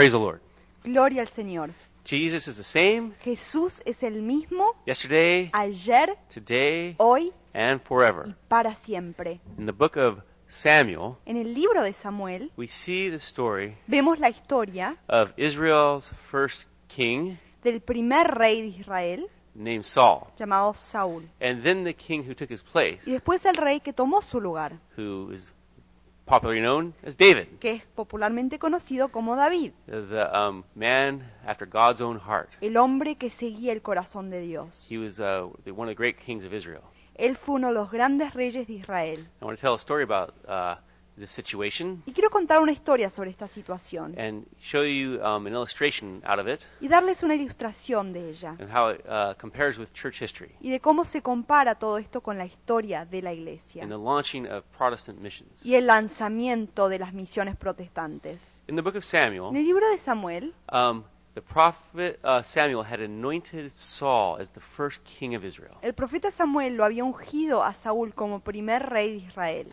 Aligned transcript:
Praise 0.00 0.12
the 0.12 0.18
Lord. 0.18 0.40
Gloria 0.82 1.20
al 1.20 1.28
Señor. 1.28 1.74
Jesus 2.06 2.48
is 2.48 2.56
the 2.56 2.64
same 2.64 3.12
Jesús 3.22 3.82
es 3.84 4.02
el 4.02 4.22
mismo 4.22 4.74
yesterday, 4.86 5.50
ayer, 5.52 6.16
today, 6.32 6.94
hoy 6.96 7.34
and 7.52 7.82
y 7.82 7.84
forever. 7.86 8.34
para 8.48 8.74
siempre. 8.76 9.42
In 9.58 9.66
the 9.66 9.72
book 9.72 9.98
of 9.98 10.22
Samuel, 10.48 11.18
En 11.26 11.36
el 11.36 11.52
libro 11.52 11.82
de 11.82 11.92
Samuel 11.92 12.50
we 12.56 12.66
see 12.66 13.10
the 13.10 13.18
story 13.18 13.76
vemos 13.88 14.18
la 14.18 14.30
historia 14.30 14.96
of 15.06 15.34
Israel's 15.36 16.10
first 16.30 16.66
king 16.88 17.36
del 17.62 17.82
primer 17.82 18.26
rey 18.38 18.62
de 18.62 18.80
Israel 18.80 19.28
named 19.54 19.84
Saul, 19.84 20.28
llamado 20.38 20.72
Saúl 20.72 21.28
and 21.42 21.62
then 21.62 21.84
the 21.84 21.92
king 21.92 22.24
who 22.26 22.34
took 22.34 22.48
his 22.50 22.62
place, 22.62 23.02
y 23.04 23.12
después 23.12 23.44
el 23.44 23.54
rey 23.54 23.80
que 23.80 23.92
tomó 23.92 24.22
su 24.22 24.40
lugar, 24.40 24.78
who 24.96 25.30
is 25.30 25.52
popularly 26.30 26.62
known 26.62 26.94
as 27.04 27.16
David, 27.16 27.48
que 27.58 27.72
es 27.72 27.84
popularmente 27.84 28.60
conocido 28.60 29.08
como 29.08 29.34
David, 29.34 29.72
the 29.86 30.28
um, 30.32 30.62
man 30.76 31.28
after 31.44 31.66
God's 31.68 32.00
own 32.00 32.20
heart. 32.20 32.48
el 32.60 32.76
hombre 32.76 33.16
que 33.16 33.30
seguía 33.30 33.72
el 33.72 33.82
corazón 33.82 34.30
de 34.30 34.40
Dios. 34.40 34.86
He 34.88 34.96
was 34.96 35.18
uh, 35.18 35.50
one 35.66 35.88
of 35.88 35.96
the 35.96 36.00
great 36.00 36.16
kings 36.16 36.44
of 36.46 36.54
Israel. 36.54 36.82
Él 37.16 37.36
fue 37.36 37.56
uno 37.56 37.68
de 37.68 37.74
los 37.74 37.90
grandes 37.90 38.32
reyes 38.32 38.66
de 38.68 38.74
Israel. 38.74 39.28
I 39.42 39.44
want 39.44 39.58
to 39.58 39.60
tell 39.60 39.74
a 39.74 39.78
story 39.78 40.04
about 40.04 40.32
uh, 40.48 40.76
this 41.18 41.30
situation 41.30 42.02
Y 42.06 42.12
quiero 42.12 42.30
contar 42.30 42.60
una 42.60 42.72
historia 42.72 43.10
sobre 43.10 43.30
esta 43.30 43.48
situación 43.48 44.18
and 44.18 44.46
show 44.60 44.82
you 44.84 45.20
um, 45.22 45.46
an 45.46 45.52
illustration 45.52 46.22
out 46.24 46.38
of 46.38 46.48
it 46.48 46.60
y 46.80 46.88
darles 46.88 47.22
una 47.22 47.34
ilustración 47.34 48.12
de 48.12 48.30
ella 48.30 48.56
and 48.58 48.70
how 48.70 48.90
it 48.90 49.00
uh, 49.06 49.34
compares 49.38 49.78
with 49.78 49.88
church 49.92 50.22
history 50.22 50.50
y 50.60 50.70
de 50.70 50.80
cómo 50.80 51.04
se 51.04 51.22
compara 51.22 51.74
todo 51.74 51.98
esto 51.98 52.20
con 52.20 52.38
la 52.38 52.46
historia 52.46 53.04
de 53.04 53.22
la 53.22 53.32
iglesia 53.32 53.82
and 53.82 53.92
the 53.92 53.98
launching 53.98 54.46
of 54.46 54.64
Protestant 54.76 55.18
missions. 55.20 55.64
y 55.64 55.74
el 55.74 55.86
lanzamiento 55.86 56.88
de 56.88 56.98
las 56.98 57.12
misiones 57.12 57.56
protestantes. 57.56 58.64
In 58.68 58.76
the 58.76 58.82
book 58.82 58.96
of 58.96 59.04
En 59.04 59.32
Samuel, 59.32 59.56
el 59.56 59.64
libro 59.64 59.88
de 59.90 59.98
Samuel, 59.98 60.54
um, 60.72 61.04
the 61.34 61.42
prophet 61.42 62.18
uh, 62.24 62.42
Samuel 62.42 62.82
had 62.84 63.00
anointed 63.00 63.72
Saul 63.76 64.40
as 64.40 64.50
the 64.50 64.60
first 64.60 65.02
king 65.04 65.34
of 65.34 65.44
Israel. 65.44 65.76
el 65.82 65.92
profeta 65.92 66.30
Samuel 66.30 66.76
lo 66.76 66.84
había 66.84 67.04
ungido 67.04 67.62
a 67.62 67.74
Saúl 67.74 68.14
como 68.14 68.40
primer 68.40 68.88
rey 68.88 69.20
de 69.20 69.26
Israel. 69.26 69.66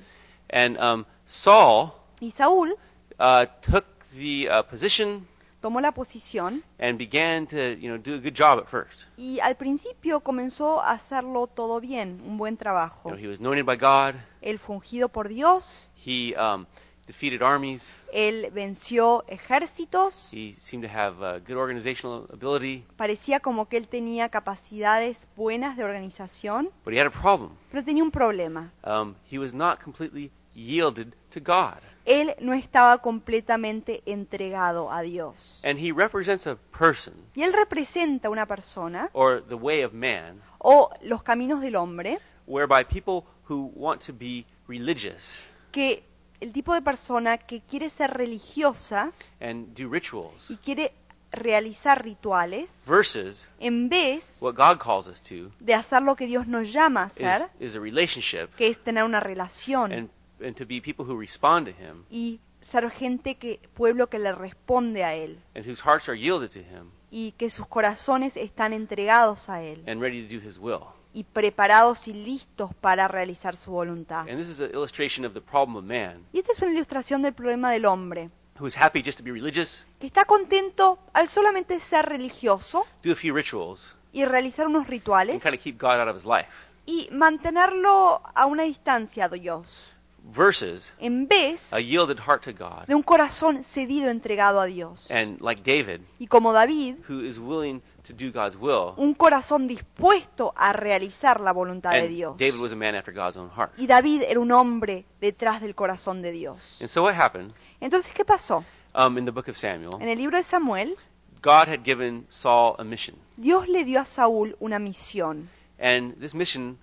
And 0.50 0.78
um, 0.80 1.06
Saul 1.28 1.92
Y 2.20 2.32
Saúl 2.32 2.76
uh, 3.20 3.46
took 3.62 3.86
the 4.16 4.48
uh, 4.50 4.64
position 4.64 5.28
tomó 5.62 5.82
la 5.82 5.92
posición 5.92 6.64
and 6.80 6.98
began 6.98 7.46
to, 7.48 7.74
you 7.74 7.90
know, 7.90 7.98
do 7.98 8.14
a 8.16 8.18
good 8.20 8.34
job 8.36 8.60
at 8.60 8.68
first. 8.68 9.04
y 9.18 9.40
al 9.42 9.56
principio 9.58 10.22
comenzó 10.22 10.82
a 10.82 10.92
hacerlo 10.92 11.48
todo 11.48 11.80
bien, 11.82 12.22
un 12.26 12.38
buen 12.38 12.54
You 12.56 12.60
trabajo. 12.60 13.10
know, 13.10 13.18
he 13.18 13.28
was 13.28 13.40
anointed 13.40 13.66
by 13.66 13.76
God. 13.76 14.16
Él 14.42 14.58
fue 14.60 14.76
ungido 14.78 15.10
por 15.10 15.28
Dios, 15.28 15.88
He 16.06 16.34
um, 16.38 16.66
defeated 17.08 17.42
armies. 17.42 17.84
él 18.14 18.50
venció 18.54 19.26
ejércitos, 19.28 20.32
He 20.32 20.56
seemed 20.60 20.88
to 20.88 20.96
have 20.96 21.18
uh, 21.22 21.40
good 21.46 21.58
organizational 21.58 22.28
ability, 22.32 22.86
parecía 22.96 23.40
como 23.42 23.68
que 23.68 23.78
él 23.78 23.88
tenía 23.88 24.30
capacidades 24.30 25.28
buenas 25.36 25.76
de 25.76 25.84
organización, 25.84 26.70
but 26.86 26.94
he 26.94 27.00
had 27.00 27.08
a 27.08 27.12
problem. 27.12 27.52
pero 27.72 27.84
tenía 27.84 28.04
un 28.04 28.12
problema. 28.12 28.72
Um, 28.86 29.16
he 29.30 29.38
was 29.40 29.54
not 29.54 29.80
completely 29.84 30.32
yielded 30.58 31.14
to 31.30 31.40
God. 31.40 31.80
Él 32.06 32.36
no 32.40 32.54
estaba 32.54 33.00
completamente 33.00 34.02
entregado 34.06 34.92
a 34.92 35.02
Dios. 35.02 35.62
And 35.64 35.78
he 35.78 35.92
represents 35.92 36.48
a 36.48 36.56
person, 36.78 37.14
Y 37.36 37.44
él 37.44 37.54
representa 37.54 38.30
una 38.30 38.46
persona 38.46 39.10
or 39.14 39.44
the 39.48 39.56
way 39.56 39.84
of 39.84 39.94
man, 39.94 40.42
o 40.60 40.90
los 41.02 41.22
caminos 41.24 41.62
del 41.62 41.76
hombre 41.76 42.20
whereby 42.48 42.84
people 42.84 43.26
who 43.50 43.72
want 43.76 44.02
to 44.02 44.14
be 44.14 44.46
religious 44.68 45.38
que 45.72 46.04
el 46.40 46.54
tipo 46.54 46.74
de 46.74 46.82
persona 46.82 47.38
que 47.38 47.62
quiere 47.62 47.90
ser 47.90 48.12
religiosa 48.12 49.12
and 49.42 49.78
do 49.78 49.90
rituals 49.90 50.50
y 50.50 50.56
quiere 50.58 50.94
realizar 51.32 52.04
rituales 52.04 52.70
versus 52.88 53.50
en 53.60 53.90
vez 53.90 54.38
what 54.40 54.56
God 54.56 54.80
calls 54.80 55.08
us 55.08 55.22
to 55.22 55.52
de 55.60 55.74
hacer 55.74 56.02
lo 56.02 56.16
que 56.16 56.26
Dios 56.26 56.48
nos 56.48 56.72
llama 56.72 57.04
a 57.04 57.08
is, 57.08 57.22
hacer, 57.22 57.50
is 57.60 57.76
a 57.76 57.80
relationship 57.80 58.48
que 58.56 58.70
es 58.70 58.82
tener 58.82 59.04
una 59.04 59.20
relación 59.20 59.92
and, 59.92 60.10
and 60.42 60.56
to 60.56 60.66
be 60.66 60.82
people 60.82 61.06
who 61.06 61.20
respond 61.20 61.68
to 61.68 61.74
him 61.74 62.04
y 62.10 62.40
ser 62.62 62.90
gente 62.92 63.36
que 63.36 63.60
pueblo 63.74 64.08
que 64.08 64.20
le 64.20 64.34
responde 64.34 65.04
a 65.04 65.16
él 65.16 65.40
and 65.56 65.66
whose 65.66 65.82
hearts 65.84 66.08
are 66.08 66.18
yielded 66.18 66.50
to 66.50 66.60
him 66.60 66.92
y 67.12 67.34
que 67.38 67.50
sus 67.50 67.68
corazones 67.68 68.36
están 68.38 68.74
entregados 68.74 69.50
a 69.50 69.64
él 69.64 69.84
and 69.88 70.02
ready 70.02 70.28
to 70.28 70.34
do 70.34 70.42
his 70.46 70.58
will. 70.58 70.98
y 71.14 71.24
preparados 71.24 72.08
y 72.08 72.14
listos 72.14 72.76
para 72.76 73.08
realizar 73.08 73.58
su 73.58 73.72
voluntad. 73.72 74.30
And 74.30 74.38
this 74.38 74.50
is 74.50 74.62
an 74.62 74.70
illustration 74.72 75.26
of 75.26 75.34
the 75.34 75.42
problem 75.42 75.76
of 75.78 75.84
man 75.84 76.24
Y 76.32 76.40
esta 76.40 76.52
es 76.52 76.62
una 76.62 76.72
ilustración 76.72 77.24
del 77.24 77.34
problema 77.34 77.72
del 77.72 77.86
hombre, 77.86 78.30
who 78.60 78.68
is 78.68 78.78
happy 78.78 79.02
just 79.04 79.18
to 79.18 79.24
be 79.24 79.32
religious, 79.32 79.88
que 80.00 80.06
está 80.06 80.26
contento 80.26 81.00
al 81.14 81.28
solamente 81.28 81.80
ser 81.80 82.06
religioso 82.06 82.86
do 83.04 83.12
a 83.12 83.16
few 83.16 83.34
rituals, 83.34 83.96
y 84.14 84.26
realizar 84.26 84.68
unos 84.68 84.82
and 84.82 84.90
rituales 84.90 85.42
kind 85.42 85.56
of 85.56 85.62
keep 85.62 85.80
God 85.80 86.00
out 86.00 86.08
of 86.08 86.16
his 86.16 86.26
life, 86.26 86.50
y 86.86 87.10
mantenerlo 87.12 88.22
a 88.36 88.46
una 88.46 88.64
distancia 88.64 89.28
de 89.28 89.40
Dios, 89.40 89.92
versus 90.36 90.94
en 91.00 91.28
vez 91.28 91.72
a 91.74 91.80
yielded 91.80 92.20
heart 92.20 92.44
to 92.44 92.52
God, 92.54 92.86
de 92.88 92.96
un 92.96 93.04
corazón 93.04 93.64
cedido, 93.64 94.10
entregado 94.10 94.60
a 94.60 94.66
Dios. 94.66 95.10
and 95.12 95.40
like 95.42 95.62
David, 95.64 96.02
Y 96.20 96.28
como 96.28 96.54
David, 96.54 96.96
who 97.10 97.22
is 97.22 97.40
willing 97.40 97.82
to 98.04 98.14
do 98.14 98.32
God's 98.32 98.56
will. 98.58 98.94
un 98.98 99.14
corazón 99.14 99.68
dispuesto 99.68 100.54
a 100.56 100.74
realizar 100.74 101.42
la 101.42 101.52
voluntad 101.54 101.92
de 101.94 102.08
Dios. 102.08 102.38
David 102.38 102.60
was 102.60 102.72
a 102.72 102.76
man 102.76 102.96
after 102.96 103.14
God's 103.14 103.38
own 103.38 103.50
heart. 103.50 103.72
Y 103.78 103.88
David 103.88 104.24
era 104.28 104.40
un 104.40 104.52
hombre 104.52 105.06
detrás 105.22 105.62
del 105.62 105.76
corazón 105.76 106.22
de 106.22 106.32
Dios. 106.32 106.78
And 106.82 106.90
so 106.90 107.04
what 107.04 107.16
happened 107.16 107.54
Entonces, 107.80 108.14
¿qué 108.14 108.26
pasó? 108.26 108.64
um, 108.96 109.18
in 109.18 109.26
the 109.26 109.32
book 109.32 109.48
of 109.48 109.56
En 109.64 109.82
Samuel? 109.84 110.02
el 110.10 110.18
libro 110.18 110.38
de 110.38 110.44
Samuel, 110.44 110.96
God 111.42 111.68
had 111.68 111.84
given 111.84 112.26
Saul 112.30 112.76
a 112.80 112.84
mission, 112.84 113.16
Dios 113.38 113.68
le 113.68 113.84
dio 113.86 114.00
a 114.00 114.06
Saúl 114.06 114.56
una 114.60 114.80
misión. 114.80 115.50
and 115.80 116.16
this 116.20 116.34
mission 116.34 116.78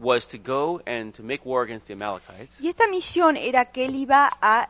was 0.00 0.26
to 0.28 0.38
go 0.38 0.80
and 0.86 1.12
to 1.14 1.22
make 1.22 1.44
war 1.44 1.62
against 1.62 1.86
the 1.86 1.94
Amalekites 1.94 2.60
Y 2.60 2.68
esta 2.68 2.86
misión 2.88 3.36
era 3.36 3.66
que 3.66 3.84
él 3.84 3.96
iba 3.96 4.30
a 4.40 4.68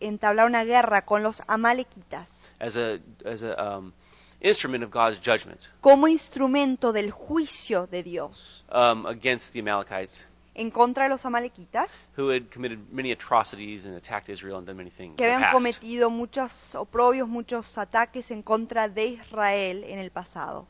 entablar 0.00 0.46
una 0.46 0.64
guerra 0.64 1.04
con 1.04 1.22
los 1.22 1.42
amalequitas 1.46 2.54
as 2.60 2.76
a 2.76 2.98
as 3.24 3.42
a 3.42 3.54
um, 3.62 3.92
instrument 4.40 4.82
of 4.82 4.90
God's 4.90 5.18
judgment 5.20 5.68
como 5.80 6.08
instrumento 6.08 6.92
del 6.92 7.10
juicio 7.10 7.86
de 7.86 8.02
Dios 8.02 8.64
um, 8.70 9.06
against 9.06 9.52
the 9.52 9.60
Amalekites, 9.60 10.26
en 10.54 10.70
contra 10.70 11.04
de 11.04 11.10
los 11.10 11.24
amalequitas 11.24 12.10
who 12.16 12.30
had 12.30 12.50
committed 12.50 12.78
many 12.90 13.12
atrocities 13.12 13.84
and 13.86 13.94
attacked 13.94 14.28
Israel 14.28 14.56
and 14.56 14.66
done 14.66 14.76
many 14.76 14.90
things. 14.90 15.16
que 15.16 15.24
in 15.24 15.30
the 15.30 15.34
habían 15.34 15.42
past. 15.42 15.52
cometido 15.54 16.10
muchos 16.10 16.74
oprobios, 16.74 17.28
muchos 17.28 17.76
ataques 17.76 18.30
en 18.30 18.42
contra 18.42 18.88
de 18.88 19.06
Israel 19.06 19.84
en 19.84 19.98
el 19.98 20.10
pasado. 20.10 20.66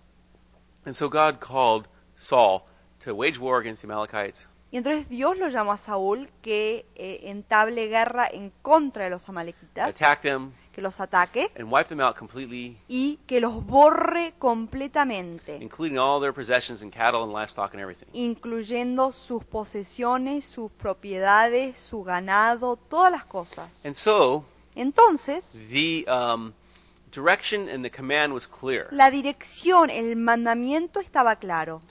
And 0.84 0.94
so 0.94 1.08
God 1.08 1.38
called 1.40 1.86
Saul 2.16 2.62
to 3.04 3.14
wage 3.14 3.38
war 3.38 3.60
against 3.60 3.82
the 3.82 3.86
Amalekites 3.86 4.46
Y 4.72 4.76
entonces 4.76 5.08
Dios 5.08 5.36
lo 5.36 5.48
llamó 5.48 5.72
a 5.72 5.78
Saúl 5.78 6.28
que 6.42 6.86
eh, 6.94 7.22
entable 7.24 7.88
guerra 7.88 8.28
en 8.30 8.52
contra 8.62 9.02
de 9.04 9.10
los 9.10 9.28
amalequitas, 9.28 9.88
attack 9.88 10.20
them 10.22 10.52
que 10.72 10.80
los 10.80 11.00
ataque 11.00 11.50
and 11.58 11.72
wipe 11.72 11.88
them 11.88 12.00
out 12.00 12.16
completely, 12.16 12.78
y 12.86 13.18
que 13.26 13.40
los 13.40 13.66
borre 13.66 14.32
completamente, 14.38 15.56
including 15.56 15.98
all 15.98 16.20
their 16.20 16.32
possessions 16.32 16.82
and 16.82 16.92
cattle 16.92 17.24
and 17.24 17.32
livestock 17.32 17.74
and 17.74 17.80
everything. 17.82 18.06
incluyendo 18.12 19.10
sus 19.10 19.44
posesiones, 19.44 20.44
sus 20.44 20.70
propiedades, 20.70 21.76
su 21.76 22.04
ganado, 22.04 22.76
todas 22.76 23.10
las 23.10 23.24
cosas. 23.24 23.84
And 23.84 23.96
so 23.96 24.44
Entonces, 24.76 25.58
the 25.72 26.06
um, 26.08 26.52
direction 27.12 27.68
and 27.68 27.84
the 27.84 27.90
command 27.90 28.32
was 28.32 28.46
clear. 28.46 28.86
la 28.92 29.10
dirección, 29.10 29.90
el 29.90 30.14
mandamiento 30.14 31.00
estaba 31.00 31.34
claro, 31.36 31.82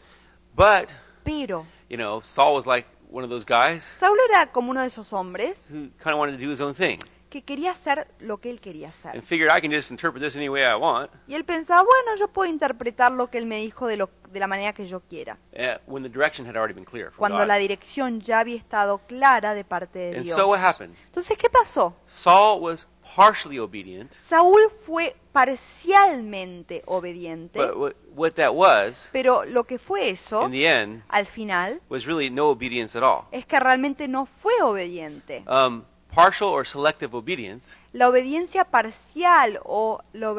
But, 0.56 0.90
pero 1.24 1.66
you 1.90 1.98
know, 1.98 2.22
Saul 2.22 2.56
was 2.56 2.66
like 2.66 2.88
one 3.10 3.24
of 3.24 3.30
those 3.30 3.46
guys 3.46 3.84
Saúl 4.00 4.18
era 4.30 4.52
como 4.52 4.72
uno 4.72 4.82
de 4.82 4.88
esos 4.88 5.12
hombres 5.14 5.70
who 5.72 5.90
kind 5.98 6.14
of 6.14 6.18
wanted 6.20 6.38
to 6.38 6.46
do 6.46 6.52
his 6.52 6.62
own 6.62 6.74
thing 6.76 7.00
que 7.30 7.44
quería 7.44 7.72
hacer 7.72 8.08
lo 8.20 8.38
que 8.40 8.50
él 8.50 8.60
quería 8.60 8.90
hacer. 8.90 9.12
and 9.16 9.24
figured 9.24 9.56
I 9.56 9.62
can 9.62 9.72
just 9.72 9.92
interpret 9.92 10.22
this 10.24 10.36
any 10.36 10.50
way 10.50 10.64
I 10.64 10.74
want. 10.76 11.12
Y 11.28 11.36
él 11.36 11.46
pensaba, 11.46 11.84
bueno, 11.84 12.16
yo 12.20 12.28
puedo 12.28 12.50
interpretar 12.52 13.12
lo 13.12 13.30
que 13.30 13.38
él 13.38 13.46
me 13.46 13.58
dijo 13.58 13.86
de, 13.86 13.98
lo, 13.98 14.10
de 14.32 14.40
la 14.40 14.48
manera 14.48 14.74
que 14.74 14.86
yo 14.86 15.00
quiera. 15.02 15.38
uh, 15.54 15.78
when 15.86 16.02
the 16.02 16.10
direction 16.10 16.48
had 16.48 16.56
already 16.58 16.74
been 16.74 16.86
clear 16.86 17.12
from 17.12 17.20
cuando 17.20 17.38
God. 17.38 17.48
la 17.48 17.58
dirección 17.58 18.20
ya 18.20 18.40
había 18.40 18.56
estado 18.58 18.98
clara 19.08 19.54
de 19.54 19.64
parte 19.64 20.00
de 20.00 20.16
And 20.18 20.26
Dios. 20.26 20.36
so 20.36 20.48
what 20.48 20.60
happened? 20.60 20.96
Entonces, 21.06 21.38
¿qué 21.38 21.50
pasó? 21.52 21.94
Saul 22.08 22.62
was 22.64 22.88
partially 23.16 23.60
obedient, 23.60 24.12
Saúl 24.14 24.62
fue 24.86 25.16
parcialmente 25.32 26.84
obediente, 26.86 27.60
but 27.60 27.78
what, 27.78 27.96
what 28.16 28.32
that 28.34 28.52
was, 28.54 29.10
pero 29.12 29.46
lo 29.46 29.64
que 29.64 29.78
fue 29.80 30.10
eso, 30.10 30.46
in 30.46 30.52
the 30.52 30.68
end, 30.68 31.04
al 31.10 31.26
final, 31.26 31.80
was 31.90 32.06
really 32.06 32.30
no 32.30 32.50
obedience 32.50 32.98
at 32.98 33.04
all. 33.04 33.26
es 33.32 33.46
que 33.46 33.60
realmente 33.60 34.08
no 34.08 34.26
fue 34.26 34.54
obediente. 34.62 35.44
Um, 35.48 35.84
partial 36.14 36.50
or 36.50 36.66
selective 36.66 37.16
obedience 37.16 37.78
La 37.94 38.10
obediencia 38.10 38.66
parcial 38.66 39.60
o 39.64 40.02
la 40.14 40.32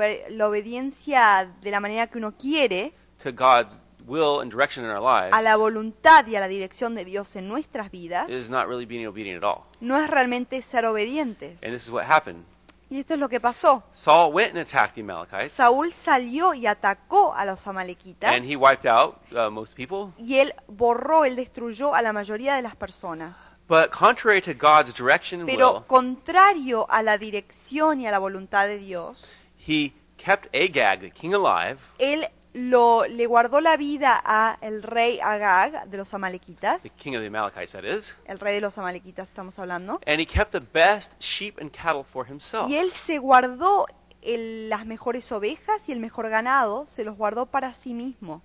obediencia 0.48 1.48
de 1.60 1.70
la 1.70 1.80
manera 1.80 2.08
que 2.08 2.18
uno 2.18 2.32
quiere 2.32 2.92
to 3.22 3.30
God's 3.32 3.78
will 4.06 4.40
and 4.40 4.50
direction 4.50 4.84
in 4.84 4.90
our 4.90 5.00
lives 5.00 5.32
a 5.32 5.42
la 5.42 5.56
voluntad 5.56 6.26
y 6.26 6.34
a 6.34 6.40
la 6.40 6.48
dirección 6.48 6.94
de 6.94 7.04
Dios 7.04 7.36
en 7.36 7.48
nuestras 7.48 7.90
vidas 7.90 8.28
is 8.28 8.50
not 8.50 8.66
really 8.66 8.86
being 8.86 9.06
obedient 9.06 9.42
at 9.42 9.48
all. 9.48 9.62
no 9.80 9.96
es 9.98 10.10
realmente 10.10 10.60
ser 10.62 10.84
obedientes. 10.86 11.62
And 11.62 11.72
this 11.72 11.84
is 11.84 11.90
what 11.90 12.04
happened 12.04 12.44
Y 12.90 12.98
esto 12.98 13.14
es 13.14 13.20
lo 13.20 13.28
que 13.28 13.38
pasó. 13.38 13.84
Saul 13.92 14.34
went 14.34 14.50
and 14.50 14.58
attacked 14.58 14.96
the 14.96 15.00
Amalekites, 15.00 15.52
Saúl 15.52 15.92
salió 15.92 16.54
y 16.54 16.66
atacó 16.66 17.32
a 17.32 17.44
los 17.44 17.64
amalequitas 17.68 18.34
and 18.34 18.44
he 18.44 18.56
wiped 18.56 18.84
out 18.84 19.14
uh, 19.30 19.48
most 19.48 19.76
people. 19.76 20.12
y 20.18 20.38
él 20.40 20.52
borró, 20.66 21.24
él 21.24 21.36
destruyó 21.36 21.94
a 21.94 22.02
la 22.02 22.12
mayoría 22.12 22.56
de 22.56 22.62
las 22.62 22.74
personas. 22.74 23.56
But 23.68 23.90
contrary 23.90 24.42
to 24.42 24.54
God's 24.54 24.92
direction 24.92 25.42
and 25.42 25.48
Pero 25.48 25.74
will, 25.74 25.84
contrario 25.86 26.86
a 26.90 27.04
la 27.04 27.16
dirección 27.16 28.00
y 28.00 28.08
a 28.08 28.10
la 28.10 28.18
voluntad 28.18 28.66
de 28.66 28.78
Dios, 28.78 29.24
he 29.56 29.92
kept 30.16 30.52
Agag, 30.52 31.00
the 31.00 31.10
king, 31.12 31.32
alive, 31.32 31.78
él 31.98 32.28
lo, 32.52 33.06
le 33.06 33.26
guardó 33.26 33.60
la 33.60 33.76
vida 33.76 34.20
a 34.24 34.58
el 34.60 34.82
rey 34.82 35.20
Agag 35.20 35.86
de 35.88 35.96
los 35.96 36.12
amalequitas, 36.14 36.82
the 36.82 36.90
king 36.90 37.14
of 37.14 37.20
the 37.20 37.26
Amalekites, 37.28 37.72
that 37.72 37.84
is, 37.84 38.16
el 38.26 38.38
rey 38.38 38.54
de 38.56 38.60
los 38.60 38.76
amalequitas 38.78 39.28
estamos 39.28 39.58
hablando, 39.58 40.00
and 40.06 40.20
he 40.20 40.26
kept 40.26 40.52
the 40.52 40.60
best 40.72 41.12
sheep 41.20 41.58
and 41.60 41.70
cattle 41.70 42.02
for 42.04 42.26
himself. 42.28 42.68
y 42.68 42.76
él 42.76 42.90
se 42.92 43.18
guardó 43.18 43.86
el- 44.22 44.68
las 44.68 44.84
mejores 44.86 45.30
ovejas 45.32 45.88
y 45.88 45.92
el 45.92 46.00
mejor 46.00 46.28
ganado, 46.28 46.86
se 46.86 47.04
los 47.04 47.16
guardó 47.16 47.46
para 47.46 47.74
sí 47.74 47.94
mismo. 47.94 48.42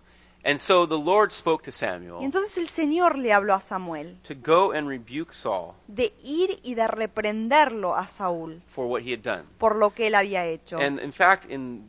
And 0.48 0.60
so 0.60 0.88
the 0.88 0.94
Lord 1.04 1.32
spoke 1.32 1.64
to 1.64 1.72
Y 1.72 1.74
Samuel 1.74 2.24
entonces 2.24 2.60
el 2.60 2.70
Señor 2.70 3.18
le 3.18 3.34
habló 3.34 3.56
a 3.56 3.60
Samuel 3.60 4.20
to 4.28 4.36
go 4.46 4.74
and 4.74 4.88
rebuke 4.88 5.34
Saul 5.34 5.74
de 5.88 6.14
ir 6.22 6.60
y 6.62 6.76
de 6.76 6.86
reprenderlo 6.88 7.96
a 7.96 8.08
Saúl 8.08 8.62
for 8.68 8.86
what 8.86 9.02
he 9.02 9.12
had 9.14 9.22
done. 9.24 9.46
por 9.58 9.76
lo 9.76 9.90
que 9.96 10.06
él 10.06 10.14
había 10.14 10.46
hecho. 10.46 10.78
And 10.78 11.00
in 11.02 11.12
fact, 11.12 11.50
in 11.50 11.84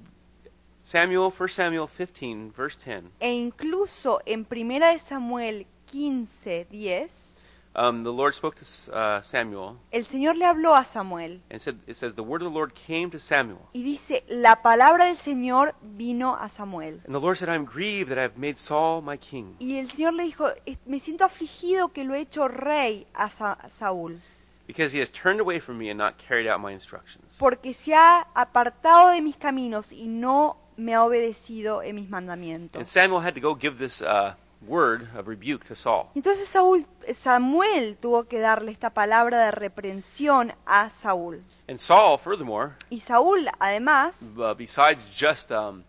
Samuel, 0.90 1.32
1 1.36 1.48
Samuel 1.48 1.88
15, 1.88 2.52
verse 2.56 2.76
10, 2.84 3.10
E 3.18 3.32
incluso 3.32 4.20
en 4.24 4.44
Primera 4.44 4.92
de 4.92 5.00
Samuel 5.00 5.66
15, 5.86 6.64
10, 6.70 7.38
um, 7.74 8.04
the 8.04 8.12
Lord 8.12 8.34
spoke 8.34 8.54
to 8.56 8.64
uh, 8.92 9.20
Samuel 9.20 9.78
el 9.90 10.04
Señor 10.06 10.36
le 10.36 10.44
habló 10.46 10.76
a 10.76 10.84
Samuel 10.84 11.40
and 11.50 11.60
said, 11.60 11.74
it 11.88 11.96
says, 11.96 12.14
the 12.14 12.22
word 12.22 12.40
of 12.40 12.52
the 12.52 12.54
Lord 12.56 12.72
came 12.74 13.10
to 13.10 13.18
Samuel. 13.18 13.68
y 13.74 13.82
dice, 13.82 14.22
la 14.28 14.62
palabra 14.62 15.06
del 15.06 15.16
Señor 15.16 15.74
vino 15.82 16.36
a 16.36 16.48
Samuel. 16.48 17.00
And 17.04 17.12
the 17.12 17.20
Lord 17.20 17.36
said, 17.36 17.48
I 17.48 17.56
am 17.56 17.64
grieved 17.64 18.10
that 18.10 18.18
I 18.18 18.22
have 18.22 18.36
made 18.38 18.56
Saul 18.56 19.02
my 19.02 19.16
king, 19.16 19.56
Y 19.58 19.78
el 19.78 19.88
Señor 19.90 20.12
le 20.14 20.22
dijo, 20.22 20.46
"Es- 20.66 20.78
me 20.86 21.00
siento 21.00 21.24
afligido 21.24 21.88
que 21.92 22.04
lo 22.04 22.14
he 22.14 22.20
hecho 22.20 22.46
rey 22.46 23.08
a, 23.12 23.28
Sa- 23.28 23.58
a 23.60 23.70
Saúl, 23.70 24.20
because 24.68 24.92
he 24.92 25.00
has 25.00 25.10
turned 25.10 25.40
away 25.40 25.58
from 25.58 25.78
me 25.78 25.90
and 25.90 25.98
not 25.98 26.14
carried 26.16 26.46
out 26.46 26.60
my 26.60 26.72
instructions. 26.72 27.24
porque 27.40 27.74
se 27.74 27.92
ha 27.92 28.28
apartado 28.34 29.10
de 29.10 29.20
mis 29.20 29.36
caminos 29.36 29.92
y 29.92 30.06
no 30.06 30.56
me 30.76 30.94
ha 30.94 31.04
obedecido 31.04 31.82
en 31.82 31.94
mis 31.96 32.04
And 32.04 32.10
mandamientos. 32.10 32.88
Samuel 32.88 33.22
had 33.24 33.34
to 33.34 33.40
go 33.40 33.54
give 33.54 33.78
this 33.78 34.02
uh, 34.02 34.34
word 34.66 35.08
of 35.16 35.26
rebuke 35.28 35.64
to 35.66 35.74
Saul. 35.76 36.08
Entonces 36.14 36.48
Saúl, 36.48 36.86
Samuel 37.14 37.96
tuvo 38.00 38.24
que 38.28 38.38
darle 38.40 38.72
esta 38.72 38.90
palabra 38.90 39.46
de 39.46 39.50
reprensión 39.52 40.52
a 40.66 40.90
Saúl. 40.90 41.42
And 41.68 41.78
Saul, 41.78 42.18
furthermore, 42.18 42.74
Y 42.90 43.00
Saúl, 43.00 43.48
además, 43.58 44.16
uh, 44.38 44.54
besides 44.54 45.02
just 45.10 45.50
um, 45.50 45.82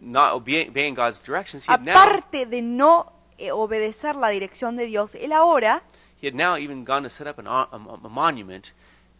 not 0.00 0.32
obeying, 0.34 0.94
God's 0.94 1.20
directions, 1.20 1.64
he 1.66 1.72
had, 1.72 1.80
now, 1.82 1.92
aparte 1.92 2.46
de 2.46 2.62
no 2.62 3.12
eh, 3.38 3.50
obedecer 3.52 4.16
la 4.16 4.28
dirección 4.28 4.76
de 4.76 4.86
Dios, 4.86 5.14
él 5.14 5.32
ahora, 5.32 5.82
he 6.20 6.26
had 6.26 6.34
now 6.34 6.56
even 6.56 6.84
gone 6.84 7.02
to 7.02 7.10
set 7.10 7.26
up 7.26 7.38
an, 7.38 7.46
a- 7.46 7.68
a 7.72 8.08
monument 8.08 8.72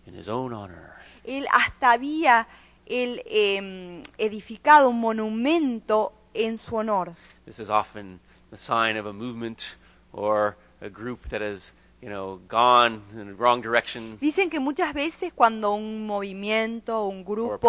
in 0.06 0.14
his 0.14 0.28
own 0.28 0.52
honor. 0.52 0.94
él 1.24 1.46
hasta 1.50 1.92
había 1.92 2.46
él, 2.86 3.22
em, 3.26 4.02
edificado 4.18 4.88
un 4.88 5.00
monumento 5.00 6.12
en 6.34 6.58
su 6.58 6.76
honor. 6.76 7.12
This 7.46 7.58
is 7.58 7.70
often 7.70 8.20
the 8.50 8.56
sign 8.56 8.98
of 8.98 9.06
a 9.06 9.12
movement 9.12 9.76
or 10.12 10.56
a 10.80 10.88
group 10.88 11.28
that 11.28 11.40
has, 11.42 11.72
you 12.02 12.08
know, 12.08 12.40
gone 12.48 13.02
in 13.12 13.26
the 13.26 13.34
wrong 13.34 13.62
direction, 13.62 14.18
Dicen 14.20 14.50
que 14.50 14.60
muchas 14.60 14.92
veces 14.94 15.32
cuando 15.32 15.72
un 15.72 16.06
movimiento, 16.06 17.06
un 17.06 17.24
grupo 17.24 17.68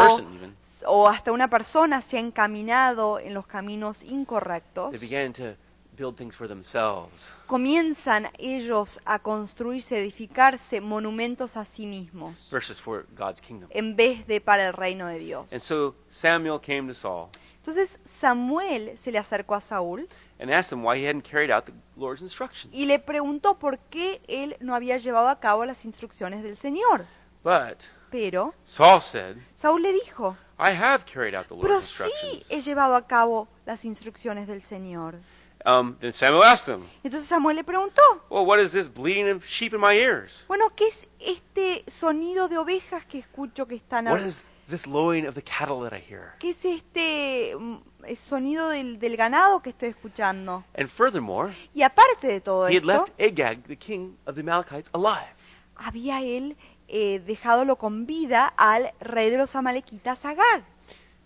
o 0.85 1.07
hasta 1.07 1.31
una 1.31 1.49
persona 1.49 2.01
se 2.01 2.17
ha 2.17 2.19
encaminado 2.19 3.19
en 3.19 3.33
los 3.33 3.47
caminos 3.47 4.03
incorrectos, 4.03 4.91
they 4.91 4.99
began 4.99 5.33
to 5.33 5.55
build 5.95 6.15
things 6.17 6.35
for 6.35 6.47
themselves. 6.47 7.31
comienzan 7.47 8.27
ellos 8.37 8.99
a 9.05 9.19
construirse, 9.19 9.99
edificarse 9.99 10.81
monumentos 10.81 11.57
a 11.57 11.65
sí 11.65 11.85
mismos, 11.85 12.47
versus 12.51 12.79
for 12.81 13.05
God's 13.17 13.39
kingdom. 13.41 13.69
en 13.71 13.95
vez 13.95 14.25
de 14.27 14.41
para 14.41 14.67
el 14.67 14.73
reino 14.73 15.07
de 15.07 15.19
Dios. 15.19 15.51
And 15.53 15.61
so 15.61 15.95
Samuel 16.09 16.59
came 16.59 16.87
to 16.87 16.93
Saul 16.93 17.29
Entonces 17.57 17.99
Samuel 18.07 18.95
se 18.99 19.11
le 19.11 19.17
acercó 19.17 19.55
a 19.55 19.61
Saúl 19.61 20.07
and 20.39 20.51
asked 20.53 20.71
him 20.71 20.83
why 20.85 20.99
he 20.99 21.05
hadn't 21.07 21.23
carried 21.27 21.49
out 21.51 21.65
the 21.65 21.73
Lord's 21.97 22.21
instructions. 22.21 22.71
y 22.73 22.85
le 22.85 22.99
preguntó 22.99 23.57
por 23.57 23.79
qué 23.89 24.21
él 24.27 24.55
no 24.59 24.75
había 24.75 24.97
llevado 24.97 25.29
a 25.29 25.39
cabo 25.39 25.65
las 25.65 25.83
instrucciones 25.85 26.43
del 26.43 26.57
Señor. 26.57 27.05
But 27.43 27.85
Pero 28.11 28.53
Saul 28.65 29.01
said, 29.01 29.37
Saúl 29.55 29.81
le 29.81 29.93
dijo, 29.93 30.37
I 30.59 30.71
have 30.71 31.05
carried 31.11 31.33
out 31.35 31.47
the 31.47 31.55
pero 31.55 31.81
sí 31.81 32.03
instructions. 32.05 32.45
he 32.51 32.61
llevado 32.61 32.95
a 32.95 33.07
cabo 33.07 33.47
las 33.65 33.83
instrucciones 33.83 34.47
del 34.47 34.61
Señor. 34.61 35.15
Um, 35.65 35.97
then 35.99 36.13
Samuel 36.13 36.43
asked 36.43 36.67
him, 36.67 36.83
Entonces 37.03 37.27
Samuel 37.27 37.55
le 37.55 37.63
preguntó, 37.63 38.01
Well, 38.29 38.45
what 38.45 38.59
is 38.59 38.71
this 38.71 38.87
bleating 38.87 39.27
of 39.29 39.43
sheep 39.45 39.73
in 39.73 39.79
my 39.81 39.93
ears? 39.95 40.45
bueno, 40.47 40.69
¿qué 40.75 40.87
es 40.87 41.07
este 41.19 41.83
sonido 41.89 42.47
de 42.47 42.57
ovejas 42.59 43.03
que 43.05 43.17
escucho 43.19 43.65
que 43.67 43.75
están 43.75 44.07
What 44.07 44.21
is 44.21 44.45
this 44.69 44.85
lowing 44.85 45.25
of 45.27 45.33
the 45.33 45.41
cattle 45.41 45.79
that 45.81 45.91
I 45.95 45.99
hear? 45.99 46.33
¿Qué 46.39 46.51
es 46.51 46.63
este 46.65 47.55
mm, 47.57 47.77
sonido 48.15 48.69
del, 48.69 48.99
del 48.99 49.17
ganado 49.17 49.61
que 49.63 49.71
estoy 49.71 49.89
escuchando? 49.89 50.63
And 50.77 50.87
furthermore, 50.87 51.53
Y 51.73 51.81
aparte 51.81 52.27
de 52.27 52.41
todo 52.41 52.67
he 52.67 52.75
had 52.77 52.83
esto, 52.83 53.05
left 53.07 53.19
Agag, 53.19 53.63
the 53.67 53.75
king 53.75 54.15
of 54.27 54.35
the 54.35 54.41
Amalekites, 54.41 54.89
alive. 54.93 55.27
había 55.77 56.21
él 56.21 56.55
eh, 56.87 57.19
dejadolo 57.25 57.77
con 57.77 58.05
vida 58.05 58.53
al 58.55 58.93
rey 58.99 59.31
de 59.31 59.37
los 59.39 59.55
amalequitas 59.55 60.23
Agag. 60.25 60.63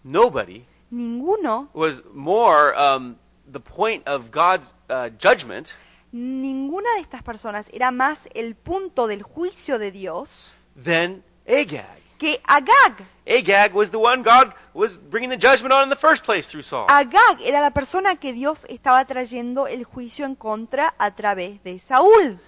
Nobody 0.03 0.63
Ninguno, 0.91 1.67
was 1.73 2.01
more 2.13 2.73
um, 2.75 3.15
the 3.51 3.59
point 3.59 4.07
of 4.07 4.31
God's 4.31 4.73
uh, 4.89 5.09
judgment 5.19 5.73
ninguna 6.11 6.93
de 6.95 7.01
estas 7.01 7.23
personas 7.23 7.67
era 7.71 7.91
más 7.91 8.29
el 8.33 8.55
punto 8.55 9.07
del 9.07 9.23
juicio 9.23 9.77
de 9.79 9.91
Dios 9.91 10.53
than 10.83 11.23
Agag. 11.47 11.99
que 12.19 12.41
Agag. 12.43 13.05
Agag 13.27 13.73
was 13.73 13.89
the 13.91 13.97
one 13.97 14.21
God 14.21 14.53
was 14.73 14.97
bringing 14.97 15.29
the 15.29 15.37
judgment 15.37 15.73
on 15.73 15.83
in 15.83 15.89
the 15.89 15.95
first 15.95 16.23
place 16.23 16.47
through 16.47 16.63
Saul. 16.63 16.85
Agag 16.89 17.41
era 17.41 17.61
la 17.61 17.71
persona 17.71 18.15
que 18.15 18.33
Dios 18.33 18.65
estaba 18.69 19.05
trayendo 19.05 19.67
el 19.67 19.83
juicio 19.85 20.25
en 20.25 20.35
contra 20.35 20.93
a 20.97 21.15
través 21.15 21.63
de 21.63 21.79
Saúl. 21.79 22.39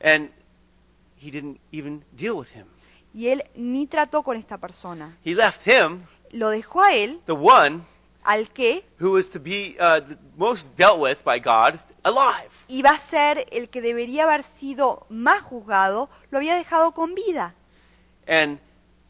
And 0.00 0.30
he 1.16 1.30
didn't 1.30 1.60
even 1.72 2.04
deal 2.16 2.36
with 2.36 2.48
him. 2.54 2.66
Y 3.14 3.28
él 3.28 3.44
ni 3.54 3.86
trató 3.86 4.22
con 4.22 4.36
esta 4.36 4.58
persona. 4.58 5.16
He 5.24 5.34
left 5.34 5.66
him, 5.66 6.04
Lo 6.30 6.50
dejó 6.50 6.82
a 6.82 6.94
él, 6.94 7.20
the 7.26 7.32
one 7.32 7.82
al 8.28 8.50
que 8.50 8.84
who 9.00 9.12
was 9.12 9.30
to 9.30 9.40
be 9.40 9.74
uh, 9.80 10.00
the 10.06 10.18
most 10.36 10.66
dealt 10.76 11.00
with 11.00 11.16
by 11.24 11.38
God, 11.40 11.80
alive. 12.04 12.50
iba 12.68 12.90
a 12.90 12.98
ser 12.98 13.46
el 13.50 13.70
que 13.70 13.80
debería 13.80 14.24
haber 14.24 14.42
sido 14.42 15.06
más 15.08 15.42
juzgado, 15.42 16.10
lo 16.30 16.36
había 16.38 16.54
dejado 16.54 16.92
con 16.92 17.14
vida. 17.14 17.54
And 18.26 18.58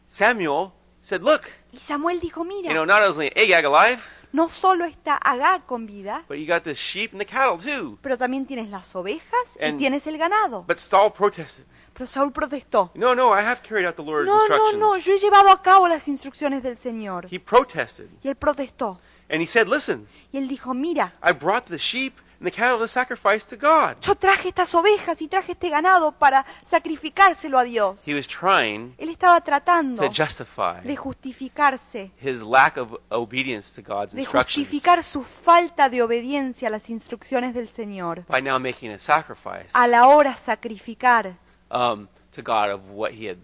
Samuel 0.07 0.71
said, 1.01 1.21
Look, 1.21 1.43
Y 1.73 1.77
Samuel 1.79 2.21
dijo, 2.21 2.43
you 2.45 2.61
know, 2.63 2.85
mira, 2.85 2.85
not 2.85 3.03
only 3.03 3.27
Agag 3.35 3.65
alive, 3.65 4.01
no 4.31 4.47
solo 4.49 4.85
está 4.85 5.15
Agag 5.15 5.65
con 5.65 5.85
vida, 5.85 6.23
but 6.27 6.37
you 6.37 6.45
got 6.45 6.63
the 6.63 6.73
sheep 6.75 7.11
and 7.13 7.19
the 7.19 7.25
cattle 7.25 7.57
too. 7.57 7.97
pero 8.01 8.17
también 8.17 8.45
tienes 8.45 8.69
las 8.69 8.95
ovejas 8.95 9.57
y 9.59 9.63
And- 9.65 9.77
tienes 9.77 10.05
el 10.07 10.17
ganado. 10.17 10.63
But 10.67 10.77
Saul 10.77 11.11
protested. 11.11 11.63
Pero 11.93 12.05
Saúl 12.07 12.31
protestó. 12.31 12.91
No, 12.93 13.13
no, 13.15 13.33
I 13.33 13.41
have 13.41 13.61
carried 13.61 13.85
out 13.85 13.95
the 13.95 14.03
Lord's 14.03 14.27
No, 14.27 14.35
no, 14.37 14.41
instructions. 14.45 14.79
no, 14.79 14.97
yo 14.97 15.13
he 15.13 15.17
llevado 15.17 15.49
a 15.49 15.61
cabo 15.61 15.87
las 15.87 16.07
instrucciones 16.07 16.63
del 16.63 16.77
Señor. 16.77 17.27
He 17.29 17.39
protested. 17.39 18.07
Y 18.23 18.29
él 18.29 18.35
protestó. 18.35 18.99
And 19.29 19.41
he 19.41 19.47
said, 19.47 19.67
Listen, 19.67 20.07
Y 20.31 20.37
él 20.37 20.47
dijo, 20.47 20.73
mira, 20.73 21.13
I 21.23 21.33
brought 21.33 21.65
the 21.65 21.77
sheep 21.77 22.13
the 22.41 22.51
cattle 22.51 22.79
to 22.79 22.87
sacrifice 22.87 23.45
to 23.45 23.57
God. 23.57 23.97
yo 24.01 24.15
traje 24.15 24.49
estas 24.49 24.73
ovejas 24.73 25.21
y 25.21 25.27
traje 25.27 25.51
este 25.53 25.69
ganado 25.69 26.11
para 26.13 26.45
sacrificárselo 26.69 27.59
a 27.59 27.63
Dios. 27.63 28.01
He 28.07 28.13
was 28.15 28.27
trying 28.27 28.93
Él 28.97 29.09
estaba 29.09 29.41
tratando 29.41 30.01
to 30.01 30.09
justify 30.13 30.81
de 30.83 30.95
justificarse, 30.95 32.11
his 32.21 32.41
lack 32.41 32.77
of 32.77 32.93
obedience 33.09 33.73
to 33.73 33.81
God's 33.81 34.13
de 34.13 34.21
instructions 34.21 34.67
justificar 34.67 35.03
su 35.03 35.23
falta 35.23 35.89
de 35.89 36.01
obediencia 36.01 36.67
a 36.67 36.71
las 36.71 36.89
instrucciones 36.89 37.53
del 37.53 37.67
Señor. 37.69 38.23
by 38.27 38.41
now 38.41 38.59
making 38.59 38.91
a 38.91 38.99
sacrifice 38.99 39.69
A 39.73 39.87
la 39.87 40.07
hora 40.07 40.35
sacrificar, 40.35 41.35
um, 41.71 42.07
to 42.31 42.41
God 42.41 42.69
of 42.71 42.81
what 42.91 43.11
he 43.11 43.27
had 43.27 43.37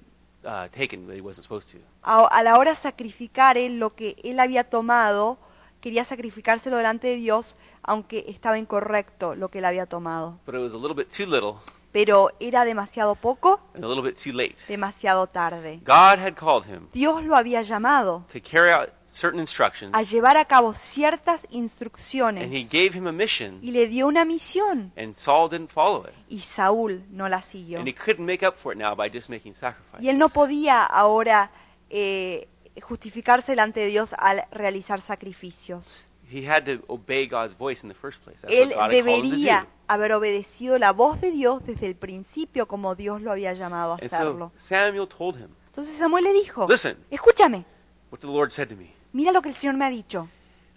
uh, 0.45 0.67
taken 0.69 1.07
that 1.07 1.15
he 1.15 1.21
wasn't 1.21 1.43
supposed 1.43 1.69
to. 1.71 1.79
a, 2.03 2.25
a 2.27 2.43
la 2.43 2.57
hora 2.57 2.75
sacrificar 2.75 3.57
él 3.57 3.79
lo 3.79 3.95
que 3.95 4.15
él 4.23 4.39
había 4.39 4.63
tomado, 4.63 5.37
quería 5.81 6.05
sacrificárselo 6.05 6.77
delante 6.77 7.07
de 7.07 7.15
Dios, 7.17 7.57
aunque 7.85 8.25
estaba 8.27 8.57
incorrecto 8.57 9.35
lo 9.35 9.49
que 9.49 9.59
él 9.59 9.65
había 9.65 9.85
tomado. 9.85 10.39
But 10.45 10.55
it 10.55 10.61
was 10.61 10.73
a 10.73 10.77
little 10.77 10.95
bit 10.95 11.09
too 11.09 11.25
little 11.25 11.55
Pero 11.91 12.31
era 12.41 12.65
demasiado 12.65 13.15
poco, 13.15 13.61
and 13.73 13.85
a 13.85 13.87
little 13.87 14.03
bit 14.03 14.21
too 14.21 14.33
late. 14.33 14.55
demasiado 14.67 15.27
tarde. 15.27 15.79
God 15.85 16.19
had 16.19 16.33
called 16.33 16.65
him 16.67 16.89
Dios 16.91 17.23
lo 17.23 17.37
había 17.37 17.61
llamado 17.61 18.25
to 18.33 18.41
carry 18.41 18.71
out 18.71 18.89
certain 19.09 19.39
instructions, 19.39 19.95
a 19.95 20.01
llevar 20.01 20.35
a 20.35 20.43
cabo 20.43 20.73
ciertas 20.73 21.45
and 21.45 21.53
he 21.53 21.57
instrucciones 21.59 22.69
gave 22.69 22.97
him 22.97 23.07
a 23.07 23.13
mission, 23.13 23.59
y 23.61 23.71
le 23.71 23.87
dio 23.87 24.07
una 24.07 24.25
misión 24.25 24.91
and 24.97 25.13
Saul 25.15 25.49
didn't 25.49 25.69
follow 25.69 26.05
it. 26.05 26.13
y 26.27 26.39
Saúl 26.39 27.05
no 27.11 27.29
la 27.29 27.41
siguió. 27.41 27.79
And 27.79 27.87
he 27.87 27.93
couldn't 27.95 28.25
make 28.25 28.45
up 28.45 28.55
for 28.55 28.73
it 28.73 28.77
now 28.77 28.93
by 28.93 29.09
just 29.09 29.29
making 29.29 29.53
sacrifices. 29.53 30.03
Y 30.03 30.09
él 30.09 30.17
no 30.17 30.27
podía 30.27 30.83
ahora 30.83 31.49
eh, 31.89 32.49
justificarse 32.81 33.53
delante 33.53 33.79
de 33.79 33.87
Dios 33.87 34.13
al 34.17 34.43
realizar 34.51 34.99
sacrificios. 34.99 36.03
He 36.35 36.45
had 36.45 36.65
to 36.65 36.83
obey 36.89 37.27
God's 37.27 37.53
voice 37.57 37.81
in 37.81 37.87
the 37.87 37.95
first 37.95 38.21
place. 38.21 38.41
That's 38.41 38.53
Él 38.53 38.73
God 38.73 38.89
debería 38.91 39.67
haber 39.87 40.11
obedecido 40.11 40.77
la 40.77 40.91
voz 40.91 41.21
de 41.21 41.31
Dios 41.31 41.65
desde 41.65 41.87
el 41.87 41.95
principio 41.95 42.67
como 42.67 42.93
Dios 42.93 43.21
lo 43.21 43.31
había 43.31 43.53
llamado 43.53 43.93
a 43.93 43.95
And 43.95 44.03
hacerlo. 44.03 44.51
Samuel 44.57 45.07
told 45.07 45.37
him, 45.37 45.47
Entonces 45.67 45.95
Samuel 45.95 46.25
le 46.25 46.33
dijo, 46.33 46.67
Listen, 46.69 46.97
escúchame, 47.09 47.63
what 48.11 48.19
the 48.19 48.27
Lord 48.27 48.51
said 48.51 48.67
to 48.67 48.75
me. 48.75 48.91
mira 49.13 49.31
lo 49.31 49.41
que 49.41 49.47
el 49.47 49.55
Señor 49.55 49.75
me 49.77 49.85
ha 49.85 49.89
dicho. 49.89 50.27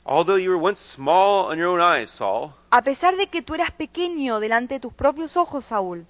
Although 0.05 0.39
you 0.39 0.51
were 0.51 0.63
once 0.63 0.81
small 0.81 1.53
in 1.53 1.59
your 1.59 1.69
own 1.69 1.81
eyes, 1.81 2.09
Saul, 2.09 2.53
A 2.71 2.83
pesar 2.83 3.17
de 3.17 3.27
que 3.27 3.43
tú 3.43 3.55
eras 3.55 3.73
pequeño 3.73 4.39
delante 4.39 4.75
de 4.75 4.81
tus 4.81 4.93
propios 4.93 5.37
ojos, 5.37 5.65
Saúl, 5.65 6.07